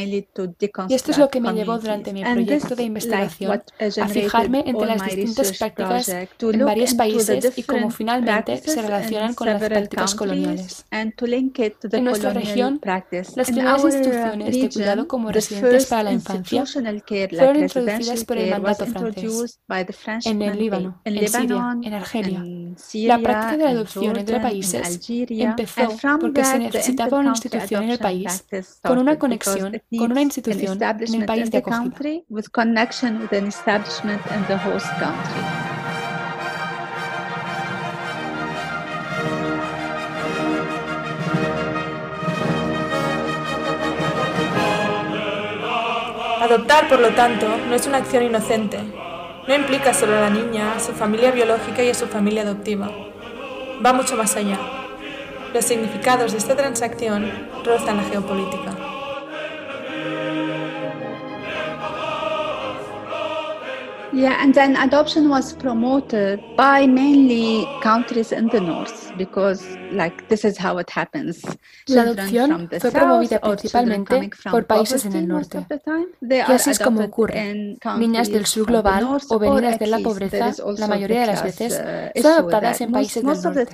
Y 0.89 0.93
esto 0.93 1.11
es 1.11 1.17
lo 1.17 1.29
que 1.29 1.39
me 1.41 1.53
llevó 1.53 1.74
durante 1.79 2.13
mi 2.13 2.23
proyecto 2.23 2.75
de 2.75 2.83
investigación 2.83 3.63
a 3.79 4.07
fijarme 4.07 4.63
entre 4.65 4.85
las 4.85 5.05
distintas 5.05 5.57
prácticas 5.57 6.09
en 6.09 6.65
varios 6.65 6.93
países 6.93 7.57
y 7.57 7.63
cómo 7.63 7.89
finalmente 7.89 8.57
se 8.57 8.81
relacionan 8.81 9.33
con 9.33 9.47
las 9.47 9.61
prácticas 9.61 10.15
coloniales. 10.15 10.85
En 10.91 12.03
nuestra 12.03 12.33
región, 12.33 12.79
las 12.83 13.47
primeras 13.47 13.83
instituciones 13.83 14.61
de 14.61 14.69
cuidado 14.69 15.07
como 15.07 15.31
residentes 15.31 15.85
para 15.87 16.03
la 16.03 16.11
infancia 16.11 16.65
fueron 16.65 17.57
introducidas 17.57 18.23
por 18.23 18.37
el 18.37 18.51
mandato 18.51 18.85
francés 18.85 19.59
en 20.25 20.41
el 20.41 20.57
Líbano, 20.57 21.01
en 21.03 21.27
Siria, 21.27 21.77
en 21.81 21.93
Argelia, 21.93 22.43
La 23.07 23.19
práctica 23.19 23.57
de 23.57 23.63
la 23.63 23.69
adopción 23.71 24.17
entre 24.17 24.39
países 24.39 24.99
empezó 25.29 25.89
porque 26.19 26.43
se 26.43 26.59
necesitaba 26.59 27.19
una 27.19 27.29
institución 27.31 27.83
en 27.83 27.89
el 27.91 27.99
país 27.99 28.45
con 28.81 28.97
una 28.97 29.17
conexión 29.17 29.81
con 29.97 30.11
una 30.11 30.21
institución 30.21 30.79
en 30.81 31.21
el 31.21 31.25
país 31.25 31.51
de 31.51 31.61
acogida. 31.65 32.01
Adoptar, 46.41 46.87
por 46.87 46.99
lo 46.99 47.09
tanto, 47.15 47.47
no 47.67 47.73
es 47.73 47.87
una 47.87 47.97
acción 47.97 48.21
inocente. 48.23 48.79
No 49.47 49.55
implica 49.55 49.93
solo 49.93 50.15
a 50.17 50.21
la 50.21 50.29
niña, 50.29 50.73
a 50.75 50.79
su 50.79 50.93
familia 50.93 51.31
biológica 51.31 51.83
y 51.83 51.89
a 51.89 51.95
su 51.95 52.07
familia 52.07 52.43
adoptiva. 52.43 52.91
Va 53.83 53.93
mucho 53.93 54.15
más 54.15 54.35
allá. 54.35 54.59
Los 55.53 55.65
significados 55.65 56.33
de 56.33 56.37
esta 56.37 56.55
transacción 56.55 57.31
rozan 57.63 57.97
la 57.97 58.03
geopolítica. 58.03 58.84
Yeah, 64.15 64.41
and 64.41 64.53
then 64.53 64.77
adoption 64.77 65.27
was 65.27 65.51
promoted 65.51 66.39
by 66.55 66.87
mainly 66.87 67.67
countries 67.81 68.31
in 68.31 68.47
the 68.47 68.61
north 68.61 69.11
because, 69.17 69.61
like, 69.91 70.29
this 70.29 70.45
is 70.45 70.57
how 70.57 70.77
it 70.77 70.89
happens. 70.89 71.41
La 71.87 72.03
adopción 72.03 72.69
fue 72.79 72.91
promovida 72.91 73.41
principalmente 73.41 74.29
por 74.49 74.65
países 74.65 75.05
en 75.05 75.15
el 75.17 75.27
norte. 75.27 75.65
Y 76.21 76.39
así 76.39 76.69
es 76.69 76.79
como 76.79 77.01
ocurre. 77.01 77.77
Niñas 77.97 78.29
del 78.29 78.45
sur 78.45 78.65
global 78.67 79.19
o 79.27 79.37
venidas 79.37 79.79
de 79.79 79.87
la 79.87 79.99
pobreza, 79.99 80.53
la 80.77 80.87
mayoría 80.87 81.21
de 81.21 81.27
las 81.27 81.43
veces, 81.43 81.73
uh, 81.73 82.21
son 82.21 82.31
adoptadas 82.31 82.79
en 82.79 82.91
países 82.93 83.21
del 83.21 83.25
norte. 83.25 83.67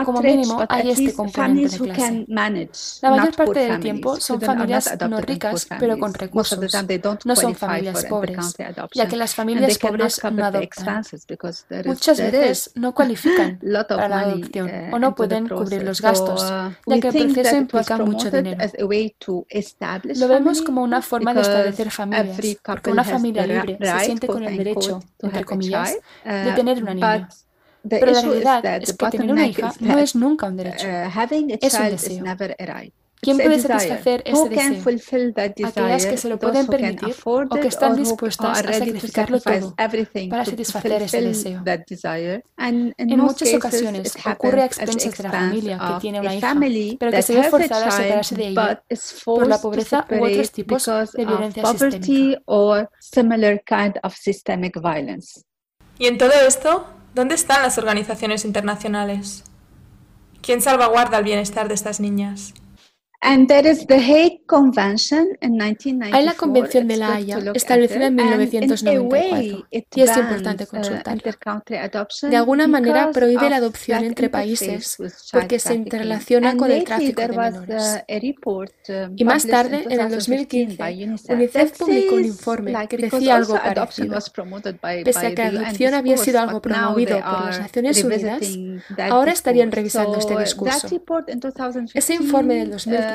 O 0.00 0.04
como 0.04 0.22
mínimo 0.22 0.64
hay 0.68 0.90
este 0.90 1.12
componente 1.12 1.68
de 1.70 1.78
clase. 1.78 2.24
La 3.02 3.10
mayor 3.10 3.34
parte 3.34 3.60
del 3.60 3.80
tiempo 3.80 4.14
son 4.20 4.40
familias 4.40 4.96
no 5.08 5.20
ricas, 5.20 5.66
pero 5.80 5.98
con 5.98 6.14
recursos. 6.14 6.60
No 7.24 7.34
son 7.34 7.56
familias 7.56 8.04
pobres, 8.04 8.54
ya 8.94 9.08
que 9.08 9.16
las 9.16 9.34
familias 9.40 9.78
pobres 9.78 10.14
no 10.24 10.44
adoptan. 10.46 10.84
Muchas 11.86 12.18
veces 12.32 12.70
no 12.74 12.94
cualifican 12.94 13.58
para 13.88 14.08
la 14.08 14.20
adopción 14.20 14.70
o 14.92 14.98
no 14.98 15.14
pueden 15.14 15.44
cubrir 15.48 15.82
los 15.84 16.00
gastos, 16.00 16.42
ya 16.86 17.00
que 17.00 17.08
el 17.08 17.14
proceso 17.34 17.56
implica 17.56 17.96
mucho 17.98 18.30
dinero. 18.30 18.62
Lo 20.18 20.28
vemos 20.28 20.62
como 20.62 20.82
una 20.82 21.02
forma 21.02 21.32
de 21.34 21.40
establecer 21.42 21.90
familias, 21.90 22.36
porque 22.64 22.90
una 22.90 23.04
familia 23.04 23.46
libre 23.46 23.78
se 23.98 24.04
siente 24.04 24.26
con 24.26 24.42
el 24.44 24.56
derecho, 24.56 25.00
entre 25.20 25.44
comillas, 25.44 25.96
de 26.24 26.52
tener 26.52 26.82
una 26.82 26.94
niña. 26.94 27.28
Pero 27.88 28.12
la 28.12 28.20
realidad 28.22 28.62
es 28.82 28.92
que 28.92 29.06
tener 29.10 29.30
una 29.32 29.46
hija 29.46 29.72
no 29.80 29.98
es 29.98 30.14
nunca 30.14 30.46
un 30.48 30.56
derecho, 30.56 30.86
es 31.60 31.74
un 31.74 31.90
deseo. 31.90 32.24
¿Quién 33.22 33.36
puede 33.36 33.58
satisfacer 33.60 34.22
ese 34.24 34.48
deseo? 34.48 34.82
Aquellas 35.66 36.06
que 36.06 36.16
se 36.16 36.28
lo 36.28 36.38
pueden 36.38 36.66
permitir 36.66 37.14
o 37.24 37.48
que 37.56 37.68
están 37.68 37.96
dispuestas 37.96 38.60
a 38.60 38.72
sacrificarlo 38.72 39.40
todo 39.40 39.74
para 40.30 40.44
satisfacer 40.44 41.02
ese 41.02 41.20
deseo. 41.20 41.62
En 42.56 42.94
muchas 43.18 43.52
ocasiones 43.54 44.16
ocurre 44.24 44.62
a 44.62 44.64
expensas 44.66 45.16
de 45.16 45.22
la 45.22 45.30
familia 45.32 45.78
que 45.78 46.00
tiene 46.00 46.20
una 46.20 46.34
hija, 46.34 46.54
pero 46.98 47.12
que 47.12 47.22
se 47.22 47.34
ve 47.34 47.44
forzada 47.44 47.88
a 47.88 47.90
separarse 47.90 48.34
de 48.36 48.48
ella 48.48 48.82
por 49.24 49.46
la 49.46 49.60
pobreza 49.60 50.06
u 50.10 50.24
otros 50.24 50.50
tipos 50.50 50.86
de 50.86 51.24
violencia 51.26 51.62
sistémica. 51.66 52.38
Y 55.98 56.06
en 56.06 56.16
todo 56.16 56.32
esto, 56.32 56.86
¿dónde 57.14 57.34
están 57.34 57.62
las 57.62 57.76
organizaciones 57.76 58.46
internacionales? 58.46 59.44
¿Quién 60.40 60.62
salvaguarda 60.62 61.18
el 61.18 61.24
bienestar 61.24 61.68
de 61.68 61.74
estas 61.74 62.00
niñas? 62.00 62.54
Hay 66.12 66.24
la 66.24 66.34
Convención 66.34 66.88
de 66.88 66.96
la 66.96 67.16
Haya, 67.16 67.38
establecida 67.52 68.06
en 68.06 68.14
1994, 68.14 69.66
y 69.70 70.00
es 70.00 70.16
importante 70.16 70.64
uh, 70.64 70.66
consultarla. 70.66 71.22
De 72.22 72.36
alguna 72.36 72.66
manera 72.66 73.10
prohíbe 73.12 73.50
la 73.50 73.56
adopción 73.56 74.04
entre 74.04 74.30
países 74.30 74.96
porque 75.32 75.58
se 75.58 75.74
interrelaciona 75.74 76.56
con 76.56 76.70
el 76.70 76.82
tráfico 76.84 77.20
de 77.20 77.28
menores. 77.28 78.04
Uh, 78.08 78.64
y 79.16 79.24
más 79.24 79.46
tarde, 79.46 79.84
en 79.88 80.00
el 80.00 80.10
2015, 80.10 80.82
UNICEF 81.28 81.78
publicó 81.78 82.14
un 82.14 82.24
informe 82.24 82.88
que 82.88 82.96
decía 82.96 83.36
algo 83.36 83.54
parecido. 83.54 84.18
Pese 85.04 85.26
a 85.26 85.34
que 85.34 85.52
la 85.52 85.60
adopción 85.60 85.92
había 85.92 86.16
sido 86.16 86.40
algo 86.40 86.62
promovido 86.62 87.18
por 87.18 87.44
las 87.44 87.60
Naciones 87.60 88.02
Unidas, 88.02 88.40
ahora 89.10 89.32
estarían 89.32 89.70
revisando 89.70 90.16
este 90.16 90.38
discurso. 90.38 90.88
Ese 91.94 92.14
informe 92.14 92.54
del 92.54 92.70
2015 92.70 93.09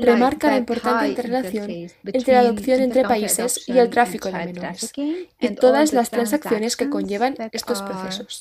remarca 0.00 0.48
la 0.48 0.56
importante 0.58 1.08
interrelación 1.08 1.70
entre 2.04 2.32
la 2.32 2.40
adopción 2.40 2.80
entre 2.80 3.02
países 3.02 3.68
y 3.68 3.78
el 3.78 3.90
tráfico 3.90 4.30
de 4.30 4.46
menores 4.46 4.92
y 5.40 5.48
todas 5.54 5.92
las 5.92 6.10
transacciones 6.10 6.76
que 6.76 6.88
conllevan 6.88 7.34
estos 7.52 7.82
procesos. 7.82 8.38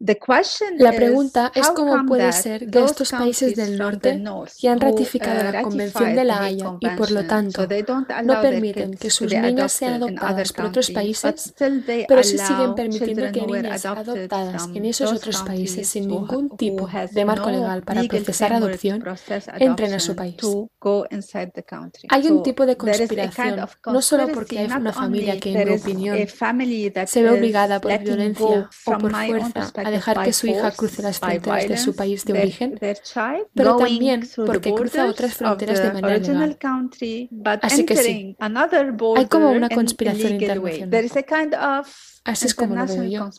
La 0.00 0.92
pregunta 0.92 1.50
es 1.54 1.68
cómo 1.70 2.06
puede 2.06 2.32
ser 2.32 2.70
que 2.70 2.84
estos 2.84 3.10
países 3.10 3.56
del 3.56 3.76
norte, 3.76 4.22
que 4.60 4.68
han 4.68 4.80
ratificado 4.80 5.40
uh, 5.40 5.52
la 5.52 5.62
Convención 5.62 6.14
de 6.14 6.24
la 6.24 6.42
Haya 6.42 6.76
y 6.78 6.88
por 6.90 7.10
lo 7.10 7.26
tanto 7.26 7.66
no 8.22 8.40
permiten 8.40 8.94
que 8.94 9.10
sus 9.10 9.32
niñas 9.32 9.72
sean 9.72 9.94
adoptadas 9.94 10.52
por 10.52 10.66
otros 10.66 10.90
países, 10.92 11.52
pero 12.06 12.22
sí 12.22 12.38
siguen 12.38 12.76
permitiendo 12.76 13.32
que 13.32 13.42
niñas 13.44 13.84
adoptadas 13.86 14.68
en 14.72 14.84
esos 14.84 15.12
otros 15.12 15.42
países 15.42 15.88
sin 15.88 16.06
ningún 16.06 16.56
tipo 16.56 16.88
de 17.10 17.24
marco 17.24 17.50
legal 17.50 17.82
para 17.82 18.04
procesar 18.04 18.52
adopción 18.52 19.02
entren 19.58 19.94
a 19.94 19.98
su 19.98 20.14
país. 20.14 20.36
Hay 22.08 22.26
un 22.28 22.42
tipo 22.44 22.66
de 22.66 22.76
conspiración, 22.76 23.66
no 23.86 24.00
solo 24.00 24.28
porque 24.28 24.60
hay 24.60 24.70
una 24.70 24.92
familia 24.92 25.40
que, 25.40 25.52
en 25.52 25.68
mi 25.68 25.76
opinión, 25.76 26.18
se 27.06 27.22
ve 27.22 27.30
obligada 27.30 27.80
por 27.80 27.98
violencia 27.98 28.70
o 28.84 28.98
por 28.98 29.10
fuerza 29.10 29.72
a 29.88 29.90
dejar 29.90 30.22
que 30.22 30.32
su 30.32 30.46
hija 30.46 30.70
cruce 30.70 31.02
las 31.02 31.18
fronteras 31.18 31.68
de 31.68 31.76
su 31.76 31.94
país 31.94 32.24
de 32.24 32.32
origen, 32.32 32.78
pero 33.54 33.76
también 33.76 34.28
porque 34.46 34.72
cruza 34.74 35.06
otras 35.06 35.34
fronteras 35.34 35.82
de 35.82 35.92
manera 35.92 36.18
legal. 36.18 36.58
Así 37.62 37.84
que 37.84 37.96
sí, 37.96 38.36
hay 38.38 39.26
como 39.26 39.50
una 39.50 39.68
conspiración 39.68 40.34
internacional. 40.34 41.84
Así 42.24 42.46
es 42.46 42.54
como 42.54 42.76
lo 42.76 42.86
veo 42.86 43.04
yo. 43.04 43.30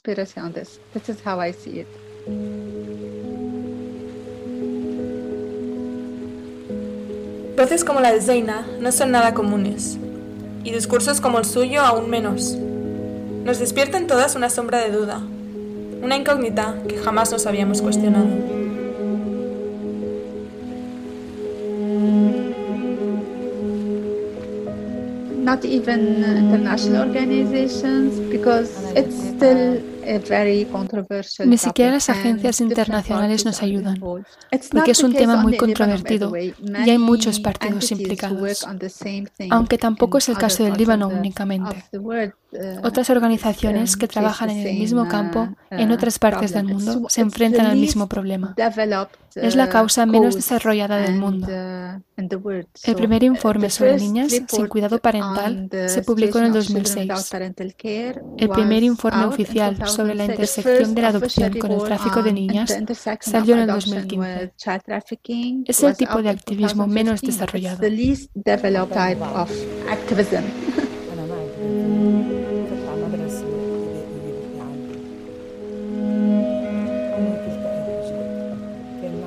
Voces 7.55 7.83
como 7.83 7.99
la 7.99 8.13
de 8.13 8.21
Zeina 8.21 8.65
no 8.79 8.91
son 8.91 9.11
nada 9.11 9.33
comunes, 9.33 9.97
y 10.63 10.71
discursos 10.71 11.19
como 11.19 11.39
el 11.39 11.45
suyo 11.45 11.81
aún 11.81 12.09
menos. 12.09 12.57
Nos 13.43 13.59
despiertan 13.59 14.07
todas 14.07 14.35
una 14.35 14.49
sombra 14.49 14.79
de 14.79 14.91
duda, 14.91 15.21
una 16.01 16.15
incógnita 16.15 16.75
que 16.87 16.97
jamás 16.97 17.31
nos 17.31 17.45
habíamos 17.45 17.81
cuestionado. 17.81 18.27
Not 25.43 25.65
even 25.65 26.23
international 26.23 27.07
organizations 27.07 28.19
because 28.29 28.69
it's 28.95 29.15
still 29.15 29.81
ni 31.45 31.57
siquiera 31.57 31.91
las 31.91 32.09
agencias 32.09 32.61
internacionales 32.61 33.45
nos 33.45 33.61
ayudan, 33.61 33.99
porque 34.71 34.91
es 34.91 35.03
un 35.03 35.13
tema 35.13 35.37
muy 35.37 35.57
controvertido 35.57 36.35
y 36.35 36.53
hay 36.89 36.97
muchos 36.97 37.39
partidos 37.39 37.91
implicados, 37.91 38.65
aunque 39.49 39.77
tampoco 39.77 40.17
es 40.17 40.29
el 40.29 40.37
caso 40.37 40.63
del 40.63 40.73
Líbano 40.73 41.07
únicamente. 41.07 41.83
Uh, 42.51 42.79
otras 42.81 43.11
organizaciones 43.11 43.95
que 43.95 44.07
trabajan 44.07 44.49
en 44.49 44.65
el 44.65 44.79
mismo 44.79 45.07
campo 45.07 45.41
uh, 45.41 45.55
en 45.69 45.91
otras 45.91 46.17
partes 46.17 46.51
del 46.51 46.65
mundo 46.65 47.07
se 47.07 47.21
enfrentan 47.21 47.67
al 47.67 47.77
mismo 47.77 48.07
problema. 48.07 48.55
Es 49.35 49.55
la 49.55 49.65
uh, 49.65 49.69
causa 49.69 50.07
menos 50.07 50.33
desarrollada 50.33 50.97
del 50.97 51.19
mundo. 51.19 51.47
El 52.17 52.95
primer 52.95 53.23
informe 53.23 53.69
sobre 53.69 53.97
niñas 53.97 54.35
sin 54.47 54.65
cuidado 54.65 54.97
parental 54.97 55.69
se 55.87 56.01
publicó 56.01 56.39
en 56.39 56.45
el 56.45 56.53
2006. 56.53 57.31
El 58.37 58.49
primer 58.49 58.81
informe 58.81 59.25
oficial 59.25 59.77
sobre 59.99 60.15
la 60.15 60.23
intersección 60.23 60.95
de 60.95 61.01
la 61.01 61.09
adopción 61.09 61.51
con 61.59 61.73
el 61.73 61.83
tráfico 61.83 62.23
de 62.23 62.31
niñas 62.41 62.73
salió 63.19 63.55
en 63.55 63.61
el 63.61 63.67
2015. 63.67 64.53
Es 65.65 65.83
el 65.83 65.97
tipo 65.97 66.21
de 66.21 66.29
activismo 66.29 66.87
menos 66.87 67.19
desarrollado. 67.19 67.79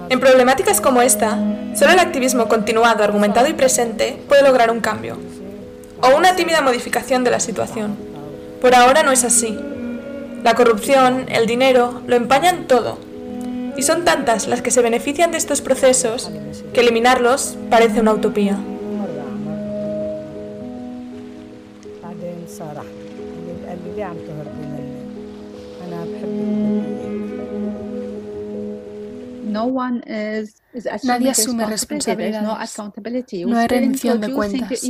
En 0.09 0.21
problemáticas 0.21 0.81
como 0.81 1.03
esta, 1.03 1.39
solo 1.75 1.93
el 1.93 1.99
activismo 1.99 2.49
continuado, 2.49 3.05
argumentado 3.05 3.47
y 3.47 3.53
presente 3.53 4.23
puede 4.27 4.43
lograr 4.43 4.71
un 4.71 4.81
cambio, 4.81 5.19
o 6.01 6.17
una 6.17 6.35
tímida 6.35 6.63
modificación 6.63 7.25
de 7.25 7.31
la 7.31 7.41
situación. 7.41 7.95
Por 8.63 8.75
ahora 8.75 9.03
no 9.03 9.13
es 9.13 9.25
así. 9.25 9.59
La 10.43 10.55
corrupción, 10.55 11.27
el 11.29 11.47
dinero, 11.47 12.03
lo 12.07 12.17
empañan 12.17 12.67
todo. 12.67 12.99
Y 13.77 13.83
son 13.83 14.05
tantas 14.05 14.49
las 14.49 14.61
que 14.61 14.71
se 14.71 14.83
benefician 14.83 15.31
de 15.31 15.39
estos 15.39 15.61
procesos 15.61 16.31
que 16.75 16.81
eliminarlos 16.81 17.57
parece 17.71 18.01
una 18.01 18.13
utopía. 18.13 18.59
Nadie 31.05 31.31
asume 31.31 31.65
responsabilidad. 31.67 32.43
No 33.47 33.59
hay 33.59 33.69
rendición 33.69 34.21
de 34.21 34.33
cuentas. 34.33 34.83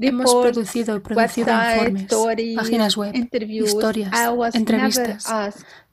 Hemos 0.00 0.34
producido 0.34 0.96
y 0.96 1.00
producido 1.00 1.52
informes, 1.52 2.06
páginas 2.56 2.96
web, 2.96 3.12
historias, 3.64 4.12
entrevistas. 4.54 5.24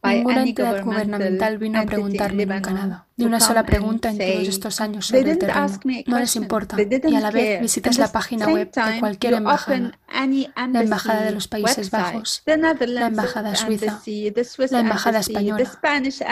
Ninguna 0.04 0.44
entidad 0.44 0.84
gubernamental 0.84 1.58
vino 1.58 1.80
a 1.80 1.86
preguntarme 1.86 2.46
nunca 2.46 2.72
nada. 2.72 3.05
Ni 3.18 3.26
una 3.26 3.40
sola 3.40 3.64
pregunta 3.64 4.10
en 4.10 4.18
todos 4.18 4.48
estos 4.48 4.82
años 4.82 5.06
sobre 5.08 5.32
el 5.32 5.38
terreno. 5.38 5.68
No 6.08 6.20
les 6.20 6.36
importa. 6.36 6.76
Y 6.80 7.16
a 7.16 7.22
la 7.22 7.32
vez 7.32 7.62
visitas 7.62 7.98
la 7.98 8.12
página 8.12 8.48
web 8.48 8.72
de 8.72 9.00
cualquier 9.00 9.36
embajada. 9.36 9.92
La 10.72 10.82
embajada 10.82 11.24
de 11.24 11.32
los 11.32 11.48
Países 11.48 11.92
Bajos, 11.92 12.44
la 12.46 13.08
embajada 13.08 13.56
suiza, 13.56 14.02
la 14.70 14.80
embajada 14.80 15.20
española, 15.20 15.72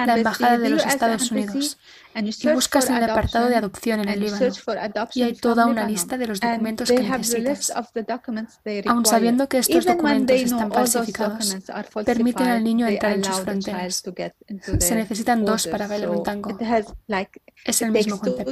la 0.05 0.17
embajada 0.17 0.57
de 0.57 0.69
los 0.69 0.85
Estados 0.85 1.31
Unidos. 1.31 1.77
y 2.15 2.47
buscas 2.49 2.89
en 2.89 2.97
el 2.97 3.03
apartado 3.05 3.49
de 3.49 3.55
adopción 3.55 3.99
en 4.01 4.09
el 4.09 4.19
Líbano. 4.19 4.45
y 5.13 5.21
hay 5.23 5.33
toda 5.35 5.65
una 5.65 5.87
lista 5.87 6.17
de 6.17 6.27
los 6.27 6.39
documentos 6.39 6.89
que 6.91 7.01
necesitas. 7.01 7.73
Aun 8.87 9.05
sabiendo 9.05 9.47
que 9.49 9.57
estos 9.59 9.85
documentos 9.85 10.35
están 10.37 10.71
falsificados, 10.71 11.57
permiten 12.05 12.47
al 12.47 12.63
niño 12.63 12.87
entrar 12.87 13.13
en 13.13 13.23
sus 13.23 13.39
fronteras. 13.39 14.03
Se 14.79 14.95
necesitan 14.95 15.45
dos 15.45 15.67
para 15.67 15.87
bailar 15.87 16.09
un 16.09 16.23
tango. 16.23 16.57
Es 17.65 17.81
el 17.81 17.91
mismo 17.91 18.19
concepto. 18.19 18.51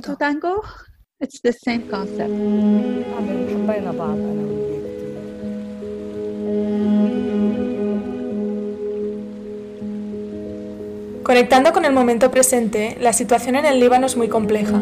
Conectando 11.23 11.71
con 11.71 11.85
el 11.85 11.93
momento 11.93 12.31
presente, 12.31 12.97
la 12.99 13.13
situación 13.13 13.55
en 13.55 13.65
el 13.65 13.79
Líbano 13.79 14.05
es 14.07 14.17
muy 14.17 14.27
compleja. 14.27 14.81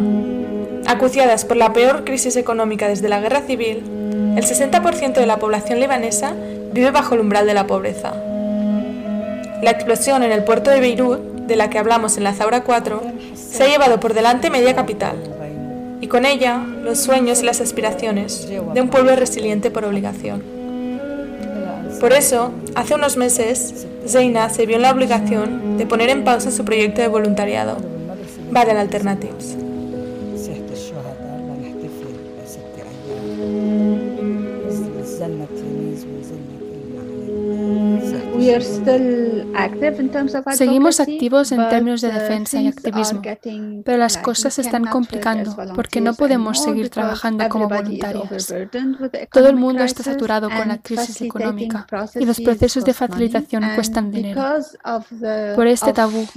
Acuciadas 0.88 1.46
por 1.46 1.58
la 1.58 1.74
peor 1.74 2.06
crisis 2.06 2.36
económica 2.38 2.88
desde 2.88 3.10
la 3.10 3.20
guerra 3.20 3.42
civil, 3.42 3.84
el 4.36 4.44
60% 4.44 5.14
de 5.14 5.26
la 5.26 5.38
población 5.38 5.80
libanesa 5.80 6.34
vive 6.72 6.92
bajo 6.92 7.14
el 7.14 7.22
umbral 7.22 7.46
de 7.46 7.54
la 7.54 7.68
pobreza. 7.68 8.14
La 9.62 9.72
explosión 9.72 10.24
en 10.24 10.32
el 10.32 10.44
puerto 10.46 10.72
de 10.72 10.80
Beirut, 10.80 11.20
de 11.20 11.56
la 11.56 11.70
que 11.70 11.78
hablamos 11.78 12.18
en 12.18 12.24
la 12.24 12.34
Zaura 12.34 12.64
4, 12.64 13.02
se 13.52 13.64
ha 13.64 13.68
llevado 13.68 14.00
por 14.00 14.14
delante 14.14 14.50
media 14.50 14.76
capital, 14.76 15.16
y 16.02 16.08
con 16.08 16.26
ella 16.26 16.66
los 16.84 17.00
sueños 17.00 17.42
y 17.42 17.46
las 17.46 17.62
aspiraciones 17.62 18.48
de 18.48 18.82
un 18.82 18.90
pueblo 18.90 19.16
resiliente 19.16 19.72
por 19.72 19.86
obligación. 19.86 20.44
Por 22.00 22.14
eso, 22.14 22.52
hace 22.76 22.96
unos 22.96 23.18
meses, 23.18 23.86
Zeina 24.08 24.50
se 24.50 24.66
vio 24.66 24.78
en 24.78 24.84
la 24.84 24.92
obligación 24.92 25.78
de 25.78 25.86
poner 25.86 26.10
en 26.10 26.24
pausa 26.24 26.52
su 26.52 26.64
proyecto 26.64 27.02
de 27.02 27.08
voluntariado, 27.08 27.78
Badal 28.52 28.78
Alternatives. 28.78 29.58
Seguimos 40.54 41.00
activos 41.00 41.52
en 41.52 41.70
términos 41.70 42.02
de 42.02 42.12
defensa 42.12 42.62
y 42.62 42.68
activismo, 42.68 43.22
pero 43.84 43.98
las 43.98 44.18
cosas 44.18 44.54
se 44.54 44.62
están 44.62 44.86
complicando 44.86 45.56
porque 45.76 46.02
no 46.02 46.14
podemos 46.14 46.64
seguir 46.64 46.90
trabajando 46.90 47.48
como 47.50 47.68
voluntarias. 47.68 48.54
Todo 49.32 49.50
el 49.50 49.56
mundo 49.56 49.84
está 49.84 50.04
saturado 50.04 50.50
con 50.50 50.68
la 50.68 50.78
crisis 50.78 51.22
económica 51.22 51.86
y 52.16 52.26
los 52.26 52.40
procesos 52.40 52.86
de 52.86 52.94
facilitación 52.94 53.64
cuestan 53.76 54.12
dinero. 54.12 54.42
Por 55.56 55.68
este 55.68 55.94
tabú 55.94 56.28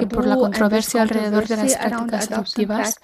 y 0.00 0.06
por 0.06 0.26
la 0.26 0.36
controversia 0.36 1.02
alrededor 1.02 1.46
de 1.46 1.56
las 1.56 1.76
prácticas 1.76 2.30
adoptivas, 2.30 2.96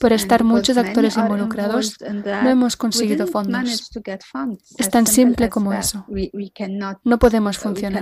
por 0.00 0.12
estar 0.12 0.44
muchos 0.44 0.76
actores 0.76 1.16
involucrados, 1.16 1.98
no 2.00 2.48
hemos 2.48 2.76
conseguido 2.76 3.26
fondos. 3.26 3.90
Es 4.78 4.90
tan 4.90 5.06
simple 5.06 5.48
como 5.48 5.72
eso. 5.72 6.06
No 7.04 7.18
podemos 7.18 7.58
funcionar. 7.58 7.97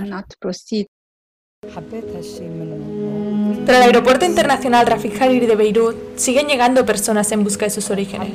Pero 3.65 3.77
el 3.79 3.83
aeropuerto 3.83 4.25
internacional 4.25 4.85
Rafik 4.85 5.21
Hariri 5.21 5.45
de 5.45 5.55
Beirut 5.55 5.95
siguen 6.17 6.47
llegando 6.47 6.85
personas 6.85 7.31
en 7.31 7.43
busca 7.43 7.65
de 7.65 7.71
sus 7.71 7.89
orígenes. 7.89 8.29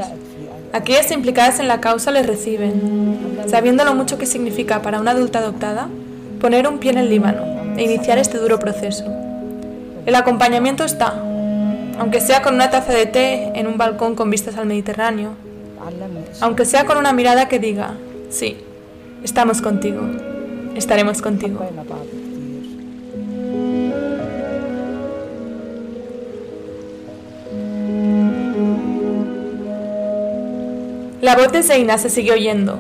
Aquellas 0.72 1.10
implicadas 1.10 1.60
en 1.60 1.68
la 1.68 1.80
causa 1.80 2.10
les 2.10 2.26
reciben, 2.26 3.38
sabiendo 3.46 3.84
lo 3.84 3.94
mucho 3.94 4.18
que 4.18 4.26
significa 4.26 4.82
para 4.82 5.00
una 5.00 5.12
adulta 5.12 5.38
adoptada 5.38 5.88
poner 6.40 6.66
un 6.66 6.78
pie 6.78 6.90
en 6.90 6.98
el 6.98 7.08
Líbano 7.10 7.76
e 7.76 7.84
iniciar 7.84 8.18
este 8.18 8.38
duro 8.38 8.58
proceso. 8.58 9.04
El 10.04 10.14
acompañamiento 10.16 10.84
está, 10.84 11.14
aunque 11.98 12.20
sea 12.20 12.42
con 12.42 12.54
una 12.54 12.70
taza 12.70 12.92
de 12.92 13.06
té 13.06 13.52
en 13.54 13.66
un 13.68 13.78
balcón 13.78 14.16
con 14.16 14.30
vistas 14.30 14.56
al 14.56 14.66
Mediterráneo, 14.66 15.34
aunque 16.40 16.64
sea 16.64 16.86
con 16.86 16.98
una 16.98 17.12
mirada 17.12 17.48
que 17.48 17.58
diga, 17.58 17.94
sí, 18.30 18.56
estamos 19.22 19.62
contigo 19.62 20.02
estaremos 20.76 21.22
contigo. 21.22 21.60
La 31.20 31.36
voz 31.36 31.52
de 31.52 31.62
Zeina 31.62 31.98
se 31.98 32.10
sigue 32.10 32.32
oyendo. 32.32 32.78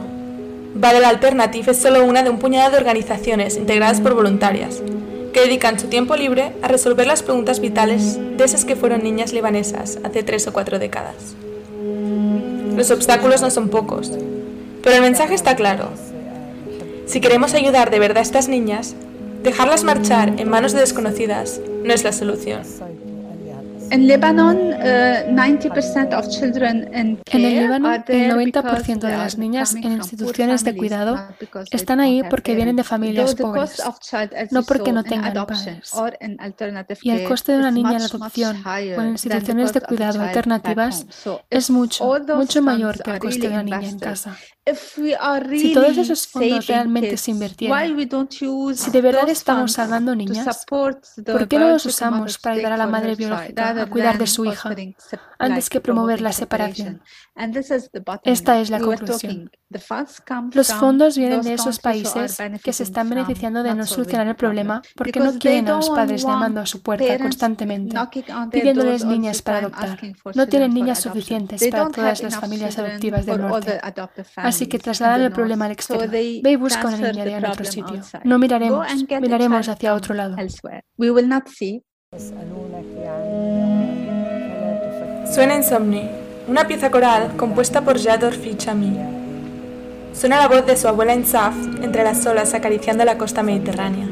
Badal 0.74 1.04
Alternative 1.04 1.70
es 1.70 1.78
solo 1.78 2.04
una 2.04 2.22
de 2.22 2.30
un 2.30 2.38
puñado 2.38 2.72
de 2.72 2.78
organizaciones 2.78 3.56
integradas 3.56 4.00
por 4.00 4.14
voluntarias 4.14 4.82
que 5.32 5.40
dedican 5.40 5.78
su 5.78 5.88
tiempo 5.88 6.16
libre 6.16 6.52
a 6.60 6.68
resolver 6.68 7.06
las 7.06 7.22
preguntas 7.22 7.60
vitales 7.60 8.18
de 8.36 8.44
esas 8.44 8.64
que 8.64 8.76
fueron 8.76 9.02
niñas 9.02 9.32
libanesas 9.32 9.98
hace 10.04 10.22
tres 10.22 10.46
o 10.46 10.52
cuatro 10.52 10.78
décadas. 10.78 11.34
Los 12.76 12.90
obstáculos 12.90 13.42
no 13.42 13.50
son 13.50 13.68
pocos, 13.68 14.10
pero 14.82 14.96
el 14.96 15.02
mensaje 15.02 15.34
está 15.34 15.56
claro. 15.56 15.90
Si 17.06 17.20
queremos 17.20 17.54
ayudar 17.54 17.90
de 17.90 17.98
verdad 17.98 18.18
a 18.18 18.22
estas 18.22 18.48
niñas, 18.48 18.94
dejarlas 19.42 19.84
marchar 19.84 20.34
en 20.38 20.48
manos 20.48 20.72
de 20.72 20.80
desconocidas 20.80 21.60
no 21.84 21.92
es 21.92 22.04
la 22.04 22.12
solución. 22.12 22.62
En 23.92 24.08
en 27.30 27.44
el 27.44 27.54
Líbano, 27.60 27.92
el 27.92 28.32
90% 28.32 29.00
de 29.00 29.16
las 29.18 29.36
niñas 29.36 29.74
en 29.74 29.92
instituciones 29.92 30.64
de 30.64 30.74
cuidado 30.74 31.28
están 31.70 32.00
ahí 32.00 32.22
porque 32.30 32.54
vienen 32.54 32.76
de 32.76 32.84
familias 32.84 33.34
pobres, 33.34 33.82
no 34.50 34.62
porque 34.62 34.92
no 34.92 35.04
tengan 35.04 35.34
padres. 35.34 35.92
Y 37.02 37.10
el 37.10 37.24
coste 37.24 37.52
de 37.52 37.58
una 37.58 37.70
niña 37.70 37.92
en 37.92 37.98
la 37.98 38.06
adopción 38.06 38.62
o 38.64 39.00
en 39.02 39.08
instituciones 39.08 39.74
de 39.74 39.82
cuidado 39.82 40.22
alternativas 40.22 41.06
es 41.50 41.68
mucho, 41.70 42.18
mucho 42.34 42.62
mayor 42.62 43.02
que 43.02 43.10
el 43.10 43.18
coste 43.18 43.48
de 43.48 43.48
una 43.48 43.62
niña 43.62 43.88
en 43.90 43.98
casa. 43.98 44.38
Si 44.64 45.74
todos 45.74 45.96
esos 45.98 46.28
fondos 46.28 46.68
realmente 46.68 47.16
se 47.16 47.32
invirtieran, 47.32 47.96
si 48.76 48.90
de 48.92 49.00
verdad 49.00 49.28
estamos 49.28 49.72
salvando 49.72 50.14
niñas, 50.14 50.64
¿por 50.68 51.48
qué 51.48 51.58
no 51.58 51.68
los 51.68 51.84
usamos 51.84 52.38
para 52.38 52.54
ayudar 52.54 52.72
a 52.72 52.76
la 52.76 52.86
madre 52.86 53.16
biológica 53.16 53.70
a 53.70 53.86
cuidar 53.86 54.18
de 54.18 54.26
su 54.28 54.44
hija 54.44 54.70
antes 55.38 55.68
que 55.68 55.80
promover 55.80 56.20
la 56.20 56.32
separación? 56.32 57.02
Esta 58.24 58.60
es 58.60 58.70
la 58.70 58.78
conclusión. 58.78 59.50
Los 60.52 60.72
fondos 60.72 61.16
vienen 61.16 61.40
de 61.42 61.54
esos 61.54 61.78
países 61.78 62.38
que 62.62 62.72
se 62.72 62.82
están 62.82 63.08
beneficiando 63.08 63.62
de 63.62 63.74
no 63.74 63.86
solucionar 63.86 64.28
el 64.28 64.36
problema 64.36 64.82
porque 64.94 65.18
no 65.18 65.38
quieren 65.38 65.68
a 65.68 65.76
los 65.76 65.90
padres 65.90 66.22
llamando 66.22 66.60
a 66.60 66.66
su 66.66 66.82
puerta 66.82 67.18
constantemente, 67.18 67.96
pidiéndoles 68.50 69.04
niñas 69.04 69.40
para 69.42 69.58
adoptar. 69.58 69.98
No 70.34 70.46
tienen 70.46 70.74
niñas 70.74 71.00
suficientes 71.00 71.66
para 71.68 71.88
todas 71.88 72.22
las 72.22 72.36
familias 72.36 72.78
adoptivas 72.78 73.24
del 73.24 73.40
norte. 73.40 73.80
Así 74.36 74.66
que 74.66 74.78
trasladan 74.78 75.22
el 75.22 75.32
problema 75.32 75.66
al 75.66 75.72
exterior. 75.72 76.08
Ve 76.10 76.42
y 76.50 76.56
busca 76.56 76.86
una 76.86 76.98
niña 76.98 77.24
en 77.24 77.46
otro 77.46 77.64
sitio. 77.64 78.00
No 78.24 78.38
miraremos, 78.38 78.86
miraremos 79.20 79.68
hacia 79.68 79.94
otro 79.94 80.14
lado. 80.14 80.36
Suena 85.32 85.54
Insomni, 85.54 86.10
una 86.48 86.66
pieza 86.66 86.90
coral 86.90 87.36
compuesta 87.36 87.82
por 87.82 88.00
Jador 88.00 88.34
Fichami. 88.34 88.98
Suena 90.12 90.38
la 90.38 90.48
voz 90.48 90.66
de 90.66 90.76
su 90.76 90.88
abuela 90.88 91.14
Insaf 91.14 91.54
entre 91.82 92.02
las 92.02 92.26
olas 92.26 92.52
acariciando 92.54 93.04
la 93.04 93.16
costa 93.16 93.42
mediterránea. 93.42 94.08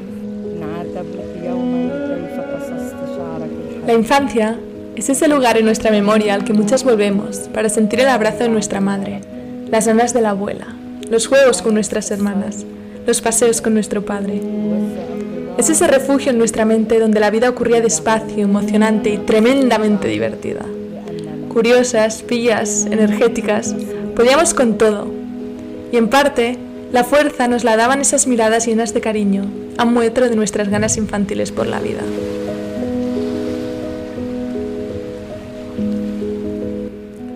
La 3.87 3.93
infancia 3.93 4.59
es 4.97 5.09
ese 5.09 5.29
lugar 5.29 5.57
en 5.57 5.65
nuestra 5.65 5.91
memoria 5.91 6.35
al 6.35 6.45
que 6.45 6.53
muchas 6.53 6.85
volvemos 6.85 7.49
para 7.53 7.69
sentir 7.69 8.01
el 8.01 8.09
abrazo 8.09 8.45
de 8.45 8.49
nuestra 8.49 8.81
madre, 8.81 9.21
las 9.69 9.87
olas 9.89 10.15
de 10.15 10.21
la 10.21 10.31
abuela, 10.31 10.69
los 11.11 11.27
juegos 11.27 11.63
con 11.63 11.75
nuestras 11.75 12.11
hermanas, 12.11 12.65
los 13.07 13.21
paseos 13.21 13.61
con 13.61 13.75
nuestro 13.75 14.05
padre. 14.05 14.41
Es 15.59 15.69
ese 15.69 15.87
refugio 15.87 16.31
en 16.31 16.39
nuestra 16.39 16.65
mente 16.65 16.99
donde 16.99 17.21
la 17.21 17.31
vida 17.31 17.51
ocurría 17.51 17.81
despacio, 17.81 18.45
emocionante 18.45 19.11
y 19.11 19.19
tremendamente 19.19 20.09
divertida. 20.09 20.65
Curiosas, 21.51 22.23
pillas, 22.23 22.87
energéticas, 22.87 23.75
podíamos 24.15 24.55
con 24.55 24.79
todo. 24.79 25.13
Y 25.91 25.97
en 25.97 26.09
parte, 26.09 26.57
la 26.93 27.03
fuerza 27.03 27.49
nos 27.49 27.65
la 27.65 27.77
daban 27.77 28.01
esas 28.01 28.29
miradas 28.29 28.67
llenas 28.67 28.95
de 28.95 29.01
cariño, 29.01 29.51
a 29.77 29.85
muetro 29.85 30.29
de 30.29 30.37
nuestras 30.37 30.69
ganas 30.69 30.97
infantiles 30.97 31.51
por 31.51 31.67
la 31.67 31.81
vida. 31.81 32.03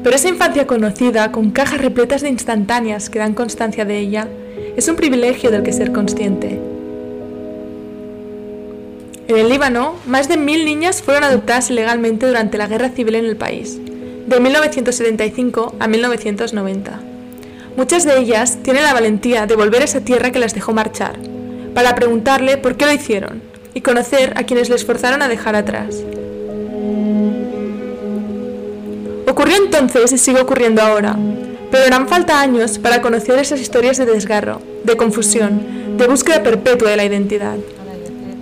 Pero 0.04 0.14
esa 0.14 0.28
infancia 0.28 0.68
conocida, 0.68 1.32
con 1.32 1.50
cajas 1.50 1.80
repletas 1.80 2.22
de 2.22 2.28
instantáneas 2.28 3.10
que 3.10 3.18
dan 3.18 3.34
constancia 3.34 3.84
de 3.84 3.98
ella, 3.98 4.28
es 4.76 4.86
un 4.86 4.94
privilegio 4.94 5.50
del 5.50 5.64
que 5.64 5.72
ser 5.72 5.90
consciente. 5.90 6.60
En 9.26 9.38
el 9.38 9.48
Líbano, 9.48 9.96
más 10.06 10.28
de 10.28 10.36
mil 10.36 10.64
niñas 10.64 11.02
fueron 11.02 11.24
adoptadas 11.24 11.70
ilegalmente 11.70 12.28
durante 12.28 12.58
la 12.58 12.68
guerra 12.68 12.90
civil 12.90 13.16
en 13.16 13.24
el 13.24 13.36
país, 13.36 13.80
de 14.26 14.40
1975 14.40 15.74
a 15.78 15.86
1990. 15.86 17.00
Muchas 17.76 18.04
de 18.04 18.18
ellas 18.18 18.58
tienen 18.62 18.84
la 18.84 18.94
valentía 18.94 19.46
de 19.46 19.56
volver 19.56 19.82
a 19.82 19.84
esa 19.84 20.00
tierra 20.00 20.30
que 20.30 20.38
las 20.38 20.54
dejó 20.54 20.72
marchar, 20.72 21.18
para 21.74 21.94
preguntarle 21.94 22.56
por 22.56 22.76
qué 22.76 22.86
lo 22.86 22.92
hicieron 22.92 23.42
y 23.74 23.80
conocer 23.80 24.32
a 24.36 24.44
quienes 24.44 24.70
les 24.70 24.84
forzaron 24.84 25.22
a 25.22 25.28
dejar 25.28 25.56
atrás. 25.56 25.96
Ocurrió 29.26 29.56
entonces 29.56 30.12
y 30.12 30.18
sigue 30.18 30.40
ocurriendo 30.40 30.80
ahora, 30.80 31.16
pero 31.70 31.86
harán 31.86 32.08
falta 32.08 32.40
años 32.40 32.78
para 32.78 33.02
conocer 33.02 33.38
esas 33.38 33.60
historias 33.60 33.98
de 33.98 34.06
desgarro, 34.06 34.62
de 34.84 34.96
confusión, 34.96 35.96
de 35.96 36.06
búsqueda 36.06 36.42
perpetua 36.42 36.90
de 36.90 36.96
la 36.96 37.04
identidad. 37.04 37.56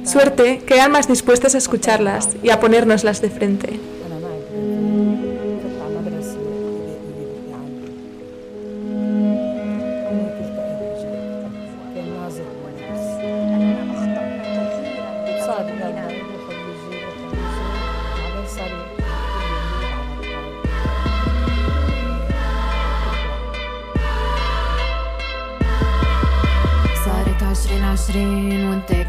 Suerte 0.05 0.61
que 0.67 0.87
más 0.89 1.09
dispuestas 1.09 1.55
a 1.55 1.59
escucharlas 1.59 2.31
y 2.43 2.51
a 2.51 2.61
ponérnoslas 2.61 3.23
de 3.23 3.31
frente. 3.31 3.92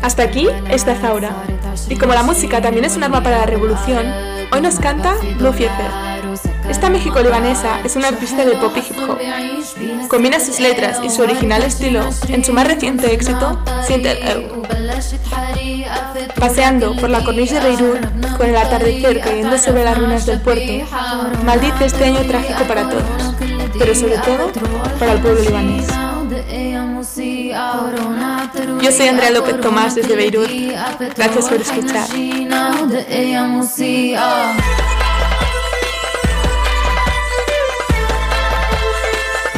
Hasta 0.04 0.24
aquí 0.24 0.48
esta 0.70 0.96
Zaura. 0.96 1.32
Y 1.88 1.96
como 1.96 2.14
la 2.14 2.24
música 2.24 2.62
también 2.62 2.84
es 2.84 2.98
un 2.98 3.04
arma 3.06 3.24
para 3.24 3.40
la 3.40 3.46
revolución, 3.46 4.06
hoy 4.52 4.60
nos 4.60 4.76
canta 4.76 5.16
Blue 5.38 5.54
Fiefer. 5.54 5.90
Esta 6.70 6.90
México-libanesa 6.90 7.80
es 7.86 7.96
una 7.96 8.10
artista 8.10 8.44
de 8.44 8.52
pop 8.58 8.74
y 8.76 8.80
hip 8.80 8.98
hop. 9.08 9.18
Combina 10.10 10.42
sus 10.42 10.60
letras 10.60 11.00
y 11.04 11.10
su 11.10 11.22
original 11.22 11.64
estilo 11.64 12.02
en 12.28 12.44
su 12.44 12.52
más 12.52 12.68
reciente 12.68 13.14
éxito, 13.14 13.58
Siente 13.88 14.12
el 14.30 14.50
Paseando 16.38 16.96
por 16.98 17.10
la 17.10 17.24
cornisa 17.24 17.62
de 17.62 17.70
Beirut, 17.70 18.38
con 18.38 18.50
el 18.50 18.58
atardecer 18.58 19.22
cayendo 19.22 19.58
sobre 19.58 19.86
las 19.86 19.98
ruinas 19.98 20.26
del 20.26 20.42
puerto, 20.42 20.74
maldice 21.46 21.86
este 21.86 22.06
año 22.06 22.20
trágico 22.28 22.66
para 22.66 22.90
todos, 22.90 23.36
pero 23.80 23.96
sobre 23.96 24.18
todo 24.18 24.52
para 25.00 25.14
el 25.14 25.20
pueblo 25.20 25.42
libanés. 25.42 25.88
Yo 28.82 28.92
soy 28.92 29.08
Andrea 29.08 29.32
López 29.32 29.60
Tomás 29.62 29.96
desde 29.96 30.16
Beirut. 30.16 30.48
Gracias 31.16 31.46
por 31.50 31.60
escuchar. 31.62 32.08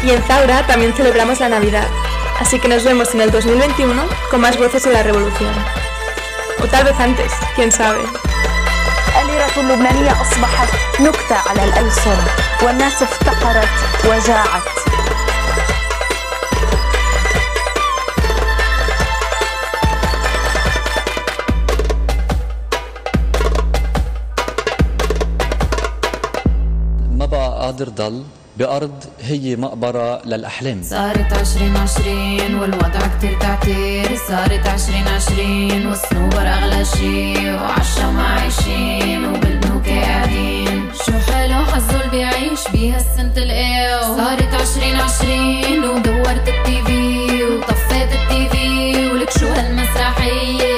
Y 0.04 0.12
en 0.12 0.24
Zaura 0.24 0.66
también 0.68 0.94
celebramos 0.94 1.40
la 1.40 1.50
Navidad, 1.50 1.88
así 2.40 2.60
que 2.60 2.68
nos 2.68 2.84
vemos 2.84 3.14
en 3.16 3.22
el 3.22 3.32
2021 3.32 4.04
con 4.30 4.42
más 4.42 4.58
voces 4.58 4.84
de 4.84 4.94
la 4.94 5.02
revolución. 5.04 5.54
O 6.64 6.68
tal 6.68 6.86
vez 6.86 7.00
antes, 7.00 7.32
quién 7.56 7.72
sabe. 7.72 8.02
قادر 27.66 27.90
ضل 27.90 28.24
بأرض 28.58 29.04
هي 29.22 29.56
مقبرة 29.56 30.22
للأحلام. 30.26 30.82
صارت 30.84 31.34
عشرين 31.34 31.78
عشرين 31.78 32.56
والوضع 32.56 33.00
كتير 33.18 33.40
تعتير. 33.40 34.18
صارت 34.28 34.68
عشرين 34.68 35.08
عشرين 35.08 35.88
والصنوبر 35.88 36.48
أغلى 36.48 36.86
شي 36.86 37.52
وعالشمع 37.52 38.40
عايشين 38.40 39.26
وبالبنوك 39.26 39.90
قاعدين. 39.90 40.92
شو 41.06 41.12
حلو 41.12 41.66
حظه 41.66 41.96
اللي 41.96 42.12
بيعيش 42.12 42.60
بيها 42.74 42.98
السنة 42.98 43.34
القاو 43.38 44.18
صارت 44.18 44.54
عشرين 44.54 44.96
عشرين 44.96 45.84
ودورت 45.84 46.48
التيفي 46.48 47.44
وطفيت 47.44 48.10
التيفي 48.14 49.12
ولك 49.12 49.30
شو 49.40 49.48
هالمسرحية؟ 49.48 50.75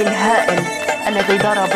الهائل. 0.00 0.64
الذي 1.08 1.38
ضرب 1.38 1.73